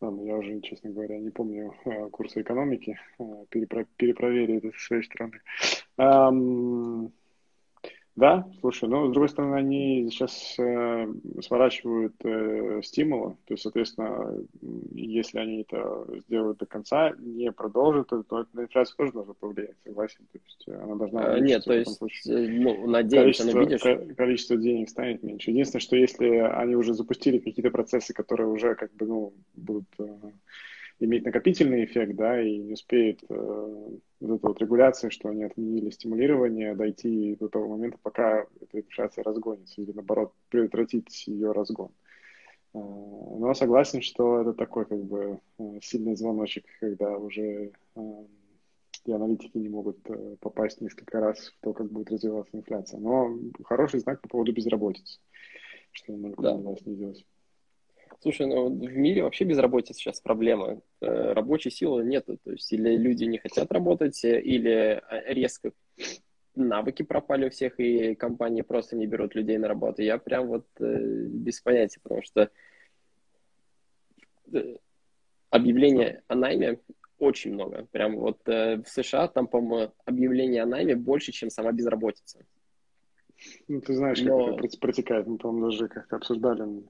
Я 0.00 0.36
уже, 0.36 0.60
честно 0.60 0.90
говоря, 0.90 1.18
не 1.18 1.30
помню 1.30 1.74
э, 1.84 2.08
курсы 2.10 2.40
экономики. 2.42 2.98
Э, 3.18 3.44
перепро- 3.50 3.86
перепроверю 3.96 4.58
это 4.58 4.70
с 4.76 4.86
своей 4.86 5.02
стороны. 5.02 5.40
Да, 8.18 8.44
слушай, 8.58 8.88
ну, 8.88 9.06
с 9.06 9.12
другой 9.12 9.28
стороны, 9.28 9.54
они 9.54 10.10
сейчас 10.10 10.56
э, 10.58 11.06
сворачивают 11.40 12.16
э, 12.24 12.80
стимулы, 12.82 13.36
то 13.46 13.54
есть, 13.54 13.62
соответственно, 13.62 14.34
если 14.92 15.38
они 15.38 15.60
это 15.60 16.04
сделают 16.26 16.58
до 16.58 16.66
конца, 16.66 17.12
не 17.20 17.52
продолжат, 17.52 18.08
то, 18.08 18.24
то 18.24 18.44
на 18.54 18.62
инфляцию 18.62 18.96
тоже 18.96 19.12
должно 19.12 19.34
повлиять, 19.34 19.76
согласен? 19.84 20.26
То 20.32 20.38
есть 20.44 20.68
она 20.82 20.96
должна... 20.96 21.34
А, 21.34 21.38
нет, 21.38 21.64
то 21.64 21.72
есть. 21.72 22.26
Э, 22.26 22.48
ну, 22.48 22.88
надеемся, 22.88 23.44
количество, 23.52 23.88
видишь... 23.90 24.16
количество 24.16 24.56
денег 24.56 24.90
станет 24.90 25.22
меньше. 25.22 25.52
Единственное, 25.52 25.80
что 25.80 25.94
если 25.94 26.26
они 26.38 26.74
уже 26.74 26.94
запустили 26.94 27.38
какие-то 27.38 27.70
процессы, 27.70 28.12
которые 28.12 28.48
уже 28.48 28.74
как 28.74 28.92
бы, 28.94 29.06
ну, 29.06 29.32
будут... 29.54 29.86
Э, 30.00 30.06
иметь 31.00 31.24
накопительный 31.24 31.84
эффект, 31.84 32.14
да, 32.16 32.40
и 32.40 32.58
не 32.58 32.72
успеет 32.72 33.22
э, 33.28 33.98
вот 34.20 34.36
эта 34.36 34.48
вот 34.48 34.60
регуляция, 34.60 35.10
что 35.10 35.28
они 35.28 35.44
отменили 35.44 35.90
стимулирование, 35.90 36.74
дойти 36.74 37.36
до 37.36 37.48
того 37.48 37.68
момента, 37.68 37.98
пока 38.02 38.46
эта 38.60 38.80
инфляция 38.80 39.24
разгонится, 39.24 39.80
или 39.80 39.92
наоборот, 39.92 40.32
предотвратить 40.48 41.26
ее 41.26 41.52
разгон. 41.52 41.90
Э, 42.74 42.78
но 42.78 43.54
согласен, 43.54 44.02
что 44.02 44.40
это 44.40 44.54
такой 44.54 44.86
как 44.86 45.02
бы 45.04 45.40
э, 45.58 45.78
сильный 45.82 46.16
звоночек, 46.16 46.64
когда 46.80 47.16
уже 47.16 47.72
э, 47.94 48.24
и 49.04 49.12
аналитики 49.12 49.56
не 49.56 49.68
могут 49.68 49.98
э, 50.04 50.36
попасть 50.40 50.80
несколько 50.80 51.20
раз 51.20 51.38
в 51.38 51.54
то, 51.62 51.72
как 51.72 51.90
будет 51.90 52.10
развиваться 52.10 52.56
инфляция. 52.56 53.00
Но 53.00 53.38
хороший 53.64 54.00
знак 54.00 54.20
по 54.20 54.28
поводу 54.28 54.52
безработицы, 54.52 55.18
что 55.92 56.14
она 56.14 56.28
никуда 56.28 56.56
да. 56.56 56.76
снизилась. 56.76 57.24
Слушай, 58.20 58.46
ну 58.46 58.68
в 58.68 58.96
мире 58.96 59.22
вообще 59.22 59.44
безработица 59.44 59.94
сейчас 59.94 60.20
проблема. 60.20 60.80
Э, 61.00 61.32
рабочей 61.32 61.70
силы 61.70 62.04
нету. 62.04 62.38
То 62.42 62.52
есть 62.52 62.72
или 62.72 62.96
люди 62.96 63.24
не 63.24 63.38
хотят 63.38 63.70
работать, 63.70 64.24
или 64.24 65.00
э, 65.00 65.32
резко 65.32 65.72
навыки 66.56 67.02
пропали 67.02 67.46
у 67.46 67.50
всех, 67.50 67.78
и 67.78 68.14
компании 68.14 68.62
просто 68.62 68.96
не 68.96 69.06
берут 69.06 69.34
людей 69.34 69.58
на 69.58 69.68
работу. 69.68 70.02
Я 70.02 70.18
прям 70.18 70.48
вот 70.48 70.66
э, 70.80 70.98
без 71.28 71.60
понятия, 71.60 72.00
потому 72.02 72.22
что 72.22 72.50
э, 74.52 74.76
объявление 75.50 76.22
о 76.26 76.34
найме 76.34 76.80
очень 77.18 77.54
много. 77.54 77.86
Прям 77.92 78.16
вот 78.16 78.40
э, 78.48 78.82
в 78.82 78.88
США 78.88 79.28
там, 79.28 79.46
по-моему, 79.46 79.92
объявление 80.04 80.62
о 80.62 80.66
найме 80.66 80.96
больше, 80.96 81.32
чем 81.32 81.50
сама 81.50 81.72
безработица. 81.72 82.44
Ну, 83.68 83.80
ты 83.80 83.94
знаешь, 83.94 84.20
Но... 84.22 84.56
как 84.56 84.64
это 84.64 84.78
протекает. 84.78 85.26
Мы, 85.26 85.38
по-моему, 85.38 85.70
даже 85.70 85.88
как-то 85.88 86.16
обсуждали. 86.16 86.82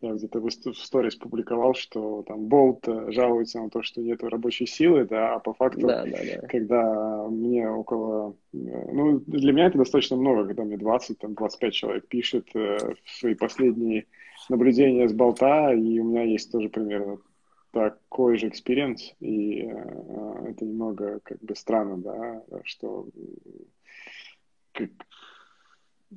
Я 0.00 0.12
где-то 0.12 0.40
в 0.40 0.50
сторис 0.50 1.16
публиковал, 1.16 1.74
что 1.74 2.22
там 2.26 2.46
Bolt 2.46 2.86
э, 2.86 3.10
жалуется 3.10 3.60
на 3.60 3.70
то, 3.70 3.82
что 3.82 4.00
нет 4.00 4.22
рабочей 4.22 4.66
силы, 4.66 5.04
да, 5.04 5.34
а 5.34 5.38
по 5.38 5.54
факту, 5.54 5.86
да, 5.86 6.04
да, 6.04 6.10
да. 6.10 6.46
когда 6.48 7.26
мне 7.28 7.68
около... 7.70 8.36
Э, 8.52 8.92
ну, 8.92 9.20
для 9.26 9.52
меня 9.52 9.66
это 9.66 9.78
достаточно 9.78 10.16
много, 10.16 10.46
когда 10.46 10.64
мне 10.64 10.76
20, 10.76 11.18
там, 11.18 11.34
25 11.34 11.72
человек 11.72 12.08
пишет 12.08 12.48
э, 12.54 12.94
свои 13.06 13.34
последние 13.34 14.06
наблюдения 14.48 15.08
с 15.08 15.12
Bolt 15.12 15.52
а, 15.52 15.72
и 15.72 15.98
у 16.00 16.04
меня 16.04 16.24
есть 16.24 16.52
тоже 16.52 16.68
примерно 16.68 17.18
такой 17.72 18.38
же 18.38 18.48
experience, 18.48 19.14
и 19.20 19.62
э, 19.62 20.44
это 20.50 20.64
немного 20.64 21.20
как 21.22 21.40
бы 21.40 21.56
странно, 21.56 21.96
да, 21.96 22.42
что 22.64 23.08
как, 24.74 24.90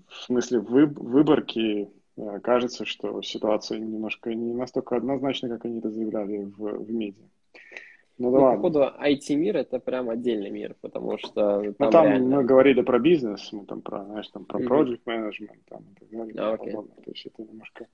в 0.08 0.24
смысле 0.24 0.60
выборки 0.60 1.90
э, 2.18 2.40
кажется, 2.42 2.86
что 2.86 3.22
ситуация 3.22 3.80
немножко 3.80 4.34
не 4.34 4.54
настолько 4.54 4.96
однозначна, 4.96 5.50
как 5.50 5.66
они 5.66 5.80
это 5.80 5.92
заявляли 5.92 6.44
в, 6.44 6.84
в 6.84 6.92
медиа. 6.92 7.26
Ну, 8.20 8.32
да 8.32 8.40
ну 8.40 8.56
походу, 8.56 8.92
IT-мир 9.00 9.58
это 9.58 9.80
прям 9.80 10.10
отдельный 10.10 10.50
мир, 10.50 10.76
потому 10.82 11.18
что 11.20 11.62
там, 11.62 11.76
ну, 11.78 11.92
там 11.92 12.06
реально... 12.06 12.38
мы 12.38 12.44
говорили 12.44 12.82
про 12.82 12.98
бизнес, 12.98 13.52
мы 13.52 13.66
там 13.66 13.82
про, 13.82 14.06
знаешь, 14.06 14.28
там 14.30 14.46
про 14.46 14.60
project 14.60 15.02
management, 15.06 15.60
там 15.70 15.84
и 15.84 16.00
так 16.00 16.10
далее. 16.10 16.34
А, 16.38 16.54
окей. 16.54 16.72
То 16.74 17.12
есть 17.12 17.26
это 17.28 17.44
немножко 17.44 17.88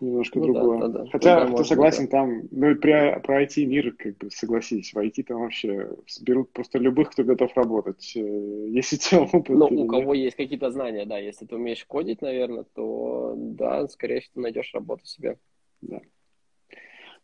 немножко 0.00 0.38
ну, 0.38 0.44
другое. 0.44 0.80
Да, 0.80 0.88
да, 0.88 0.98
да. 1.04 1.10
Хотя, 1.10 1.44
ну, 1.44 1.50
да, 1.50 1.56
ты 1.56 1.64
согласен, 1.64 2.04
да. 2.04 2.10
там, 2.10 2.42
ну, 2.50 2.76
при, 2.76 3.20
про 3.20 3.44
IT-мир, 3.44 3.92
как 3.92 4.18
бы, 4.18 4.30
согласись, 4.30 4.92
в 4.92 4.98
IT 4.98 5.22
там 5.24 5.40
вообще 5.40 5.90
берут 6.20 6.52
просто 6.52 6.78
любых, 6.78 7.10
кто 7.10 7.24
готов 7.24 7.56
работать, 7.56 8.12
э, 8.14 8.68
если 8.70 8.96
те 8.96 9.18
опыт. 9.18 9.48
Ну, 9.48 9.66
у 9.66 9.86
кого 9.86 10.14
есть 10.14 10.36
какие-то 10.36 10.70
знания, 10.70 11.06
да, 11.06 11.18
если 11.18 11.46
ты 11.46 11.56
умеешь 11.56 11.84
кодить, 11.84 12.22
наверное, 12.22 12.64
то, 12.74 13.34
да, 13.36 13.88
скорее 13.88 14.20
всего, 14.20 14.42
найдешь 14.42 14.74
работу 14.74 15.04
себе. 15.06 15.38
Да. 15.80 16.00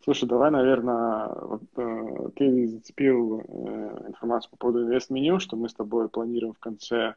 Слушай, 0.02 0.28
давай, 0.28 0.50
наверное, 0.50 1.28
вот, 1.28 1.62
э, 1.76 2.28
ты 2.36 2.66
зацепил 2.66 3.40
э, 3.40 4.08
информацию 4.08 4.50
по 4.50 4.56
поводу 4.56 4.82
инвест-меню, 4.82 5.38
что 5.38 5.56
мы 5.56 5.68
с 5.68 5.74
тобой 5.74 6.08
планируем 6.08 6.54
в 6.54 6.58
конце 6.58 7.14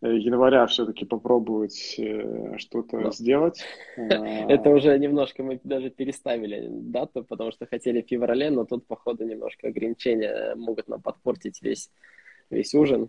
Э, 0.00 0.16
января 0.16 0.64
все-таки 0.66 1.04
попробовать 1.04 1.96
э, 1.98 2.56
что-то 2.58 3.00
да. 3.00 3.10
сделать. 3.10 3.64
Это 3.96 4.70
уже 4.70 4.96
немножко 4.96 5.42
мы 5.42 5.60
даже 5.64 5.90
переставили 5.90 6.68
дату, 6.70 7.24
потому 7.24 7.50
что 7.50 7.66
хотели 7.66 8.02
в 8.02 8.06
феврале, 8.06 8.50
но 8.50 8.64
тут, 8.64 8.86
походу, 8.86 9.24
немножко 9.24 9.68
ограничения 9.68 10.54
могут 10.54 10.86
нам 10.86 11.02
подпортить 11.02 11.60
весь, 11.62 11.90
весь 12.48 12.74
ужин, 12.74 13.08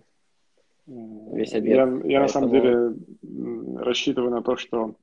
весь 0.88 1.53
обед. 1.53 1.75
Я, 1.75 1.84
я 1.84 1.86
Поэтому... 1.86 2.19
на 2.21 2.27
самом 2.27 2.49
деле 2.49 2.95
рассчитываю 3.84 4.32
на 4.32 4.41
то, 4.41 4.55
что 4.55 4.95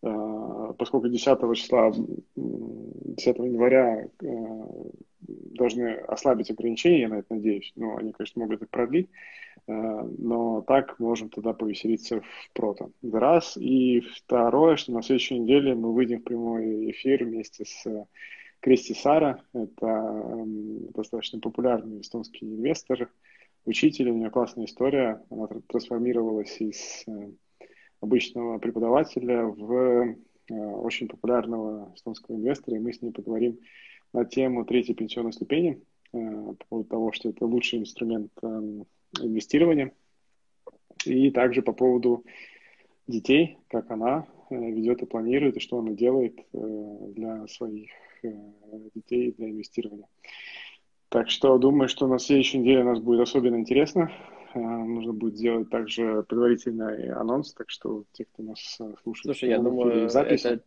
поскольку 0.00 1.08
10 1.08 1.38
числа, 1.56 1.92
10 2.36 3.36
января 3.38 4.08
должны 5.20 5.94
ослабить 5.94 6.50
ограничения, 6.50 7.00
я 7.00 7.08
на 7.08 7.18
это 7.20 7.34
надеюсь, 7.34 7.72
но 7.76 7.96
они, 7.96 8.12
конечно, 8.12 8.42
могут 8.42 8.62
их 8.62 8.70
продлить, 8.70 9.08
Э, 9.66 10.02
но 10.18 10.62
так 10.62 10.98
можем 10.98 11.28
тогда 11.30 11.52
повеселиться 11.52 12.20
в 12.20 12.50
прото. 12.52 12.90
Раз. 13.02 13.56
И 13.56 14.00
второе, 14.00 14.76
что 14.76 14.92
на 14.92 15.02
следующей 15.02 15.38
неделе 15.38 15.74
мы 15.74 15.92
выйдем 15.92 16.20
в 16.20 16.24
прямой 16.24 16.90
эфир 16.90 17.24
вместе 17.24 17.64
с 17.64 18.06
Кристи 18.60 18.94
Сара. 18.94 19.42
Это 19.52 20.44
достаточно 20.94 21.40
популярный 21.40 22.00
эстонский 22.00 22.46
инвестор, 22.46 23.10
учитель. 23.64 24.10
У 24.10 24.16
нее 24.16 24.30
классная 24.30 24.66
история. 24.66 25.22
Она 25.30 25.48
трансформировалась 25.68 26.60
из 26.60 27.04
э, 27.06 27.30
обычного 28.00 28.58
преподавателя 28.58 29.46
в 29.46 29.72
э, 29.72 30.54
очень 30.54 31.08
популярного 31.08 31.92
эстонского 31.94 32.36
инвестора. 32.36 32.76
И 32.76 32.80
мы 32.80 32.92
с 32.92 33.02
ней 33.02 33.12
поговорим 33.12 33.58
на 34.12 34.24
тему 34.24 34.64
третьей 34.64 34.94
пенсионной 34.94 35.32
ступени, 35.32 35.82
по 36.12 36.56
поводу 36.68 36.88
того, 36.88 37.12
что 37.12 37.28
это 37.28 37.44
лучший 37.44 37.80
инструмент 37.80 38.30
эм, 38.42 38.86
инвестирования. 39.20 39.92
И 41.04 41.30
также 41.30 41.62
по 41.62 41.72
поводу 41.72 42.24
детей, 43.06 43.58
как 43.68 43.90
она 43.90 44.26
э, 44.50 44.56
ведет 44.56 45.02
и 45.02 45.06
планирует, 45.06 45.56
и 45.56 45.60
что 45.60 45.78
она 45.78 45.92
делает 45.92 46.38
э, 46.52 46.98
для 47.14 47.46
своих 47.46 47.90
э, 48.22 48.32
детей 48.94 49.32
для 49.32 49.50
инвестирования. 49.50 50.08
Так 51.08 51.30
что 51.30 51.56
думаю, 51.58 51.88
что 51.88 52.06
на 52.08 52.18
следующей 52.18 52.58
неделе 52.58 52.82
у 52.82 52.86
нас 52.86 53.00
будет 53.00 53.20
особенно 53.20 53.56
интересно. 53.56 54.10
Нужно 54.56 55.12
будет 55.12 55.36
сделать 55.36 55.70
также 55.70 56.24
предварительный 56.28 57.10
анонс, 57.12 57.52
так 57.52 57.70
что 57.70 58.04
те, 58.12 58.24
кто 58.24 58.42
нас 58.42 58.58
слушает... 59.02 59.36
Слушай, 59.36 59.50
я 59.50 59.58
думаю, 59.58 60.06
это, 60.06 60.60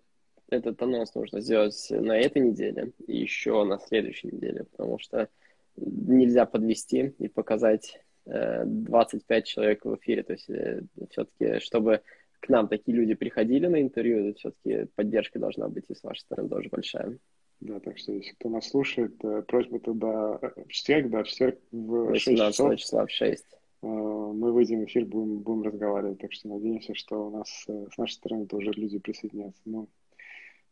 этот 0.49 0.81
анонс 0.81 1.13
нужно 1.15 1.41
сделать 1.41 1.87
на 1.89 2.17
этой 2.17 2.41
неделе 2.41 2.93
и 3.07 3.17
еще 3.17 3.63
на 3.63 3.79
следующей 3.79 4.27
неделе, 4.27 4.65
потому 4.71 4.99
что 4.99 5.29
нельзя 5.75 6.45
подвести 6.45 7.13
и 7.19 7.27
показать 7.27 7.99
25 8.25 9.45
человек 9.45 9.85
в 9.85 9.95
эфире. 9.95 10.23
То 10.23 10.33
есть 10.33 10.49
э, 10.49 10.81
все-таки, 11.09 11.59
чтобы 11.59 12.01
к 12.39 12.49
нам 12.49 12.67
такие 12.67 12.95
люди 12.95 13.15
приходили 13.15 13.67
на 13.67 13.81
интервью, 13.81 14.33
все-таки 14.35 14.85
поддержка 14.95 15.39
должна 15.39 15.67
быть 15.67 15.85
и 15.89 15.95
с 15.95 16.03
вашей 16.03 16.21
стороны 16.21 16.49
тоже 16.49 16.69
большая. 16.69 17.17
Да, 17.59 17.79
так 17.79 17.97
что 17.97 18.13
если 18.13 18.31
кто 18.33 18.49
нас 18.49 18.69
слушает, 18.69 19.13
э, 19.23 19.41
просьба 19.41 19.79
тогда 19.79 20.39
э, 20.41 20.63
в 20.63 20.71
четверг, 20.71 21.09
да, 21.09 21.23
в 21.23 21.27
четверг 21.27 21.59
в 21.71 22.09
18 22.11 22.55
часов, 22.55 22.75
числа 22.77 23.05
в 23.05 23.11
6. 23.11 23.45
Мы 23.81 24.51
выйдем 24.51 24.81
в 24.81 24.85
эфир, 24.85 25.05
будем, 25.05 25.39
будем 25.39 25.63
разговаривать. 25.63 26.19
Так 26.19 26.33
что 26.33 26.49
надеемся, 26.49 26.93
что 26.95 27.27
у 27.27 27.29
нас 27.29 27.65
с 27.67 27.97
нашей 27.97 28.13
стороны 28.13 28.45
тоже 28.45 28.71
люди 28.71 28.99
присоединятся. 28.99 29.61
Ну, 29.65 29.87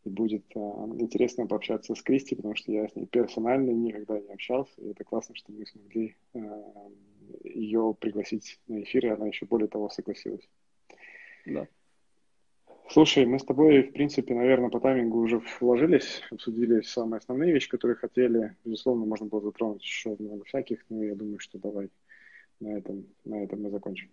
и 0.04 0.10
будет 0.10 0.46
интересно 0.56 1.48
пообщаться 1.48 1.96
с 1.96 2.02
Кристи, 2.02 2.36
потому 2.36 2.56
что 2.56 2.72
я 2.72 2.88
с 2.88 2.96
ней 2.96 3.06
персонально 3.06 3.72
никогда 3.72 4.20
не 4.20 4.34
общался. 4.34 4.74
И 4.82 4.90
это 4.90 5.04
классно, 5.04 5.36
что 5.36 5.52
мы 5.52 5.66
смогли 5.66 6.16
ее 7.44 7.96
пригласить 8.00 8.60
на 8.68 8.82
эфир, 8.84 9.06
и 9.06 9.10
она 9.10 9.28
еще 9.28 9.46
более 9.46 9.68
того 9.68 9.90
согласилась. 9.90 10.48
Да. 11.46 11.68
Слушай, 12.90 13.26
мы 13.26 13.38
с 13.38 13.44
тобой, 13.44 13.84
в 13.84 13.92
принципе, 13.92 14.34
наверное, 14.34 14.70
по 14.70 14.80
таймингу 14.80 15.20
уже 15.20 15.42
вложились, 15.60 16.22
обсудили 16.32 16.80
самые 16.82 17.18
основные 17.20 17.52
вещи, 17.52 17.70
которые 17.70 17.98
хотели. 17.98 18.56
Безусловно, 18.64 19.06
можно 19.06 19.26
было 19.28 19.42
затронуть 19.42 19.82
еще 19.82 20.16
много 20.20 20.46
всяких, 20.46 20.86
но 20.90 21.04
я 21.04 21.16
думаю, 21.16 21.40
что 21.40 21.58
давай 21.58 21.90
на 22.60 22.78
этом, 22.78 23.06
на 23.26 23.44
этом 23.44 23.62
мы 23.62 23.70
закончим. 23.70 24.10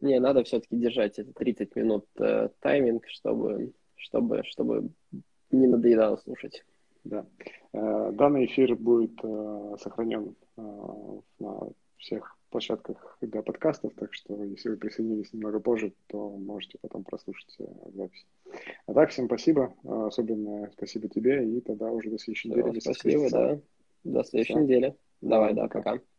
Не, 0.00 0.18
надо 0.20 0.44
все-таки 0.44 0.76
держать 0.76 1.18
это 1.18 1.32
30 1.32 1.76
минут 1.76 2.06
э, 2.18 2.48
тайминг, 2.60 3.06
чтобы, 3.08 3.72
чтобы, 3.96 4.42
чтобы 4.44 4.90
не 5.50 5.66
надоедало 5.66 6.16
слушать. 6.16 6.64
Да. 7.04 7.26
Э, 7.72 8.10
данный 8.12 8.46
эфир 8.46 8.76
будет 8.76 9.18
э, 9.22 9.76
сохранен 9.80 10.36
э, 10.56 11.20
на 11.38 11.68
всех 11.96 12.36
площадках 12.50 13.18
для 13.20 13.42
подкастов, 13.42 13.94
так 13.94 14.14
что 14.14 14.44
если 14.44 14.68
вы 14.68 14.76
присоединились 14.76 15.32
немного 15.32 15.58
позже, 15.58 15.92
то 16.06 16.30
можете 16.30 16.78
потом 16.80 17.02
прослушать 17.02 17.54
э, 17.58 17.64
запись. 17.94 18.26
А 18.86 18.94
так, 18.94 19.10
всем 19.10 19.26
спасибо, 19.26 19.74
э, 19.82 20.06
особенно 20.06 20.70
спасибо 20.72 21.08
тебе, 21.08 21.44
и 21.48 21.60
тогда 21.60 21.90
уже 21.90 22.10
до 22.10 22.18
следующей 22.18 22.50
недели. 22.50 22.78
Спасибо, 22.78 23.30
да. 23.30 23.60
До 24.04 24.22
следующей 24.22 24.52
Все. 24.52 24.62
недели. 24.62 24.94
Давай, 25.20 25.54
да, 25.54 25.62
пока. 25.62 25.82
пока. 25.82 26.13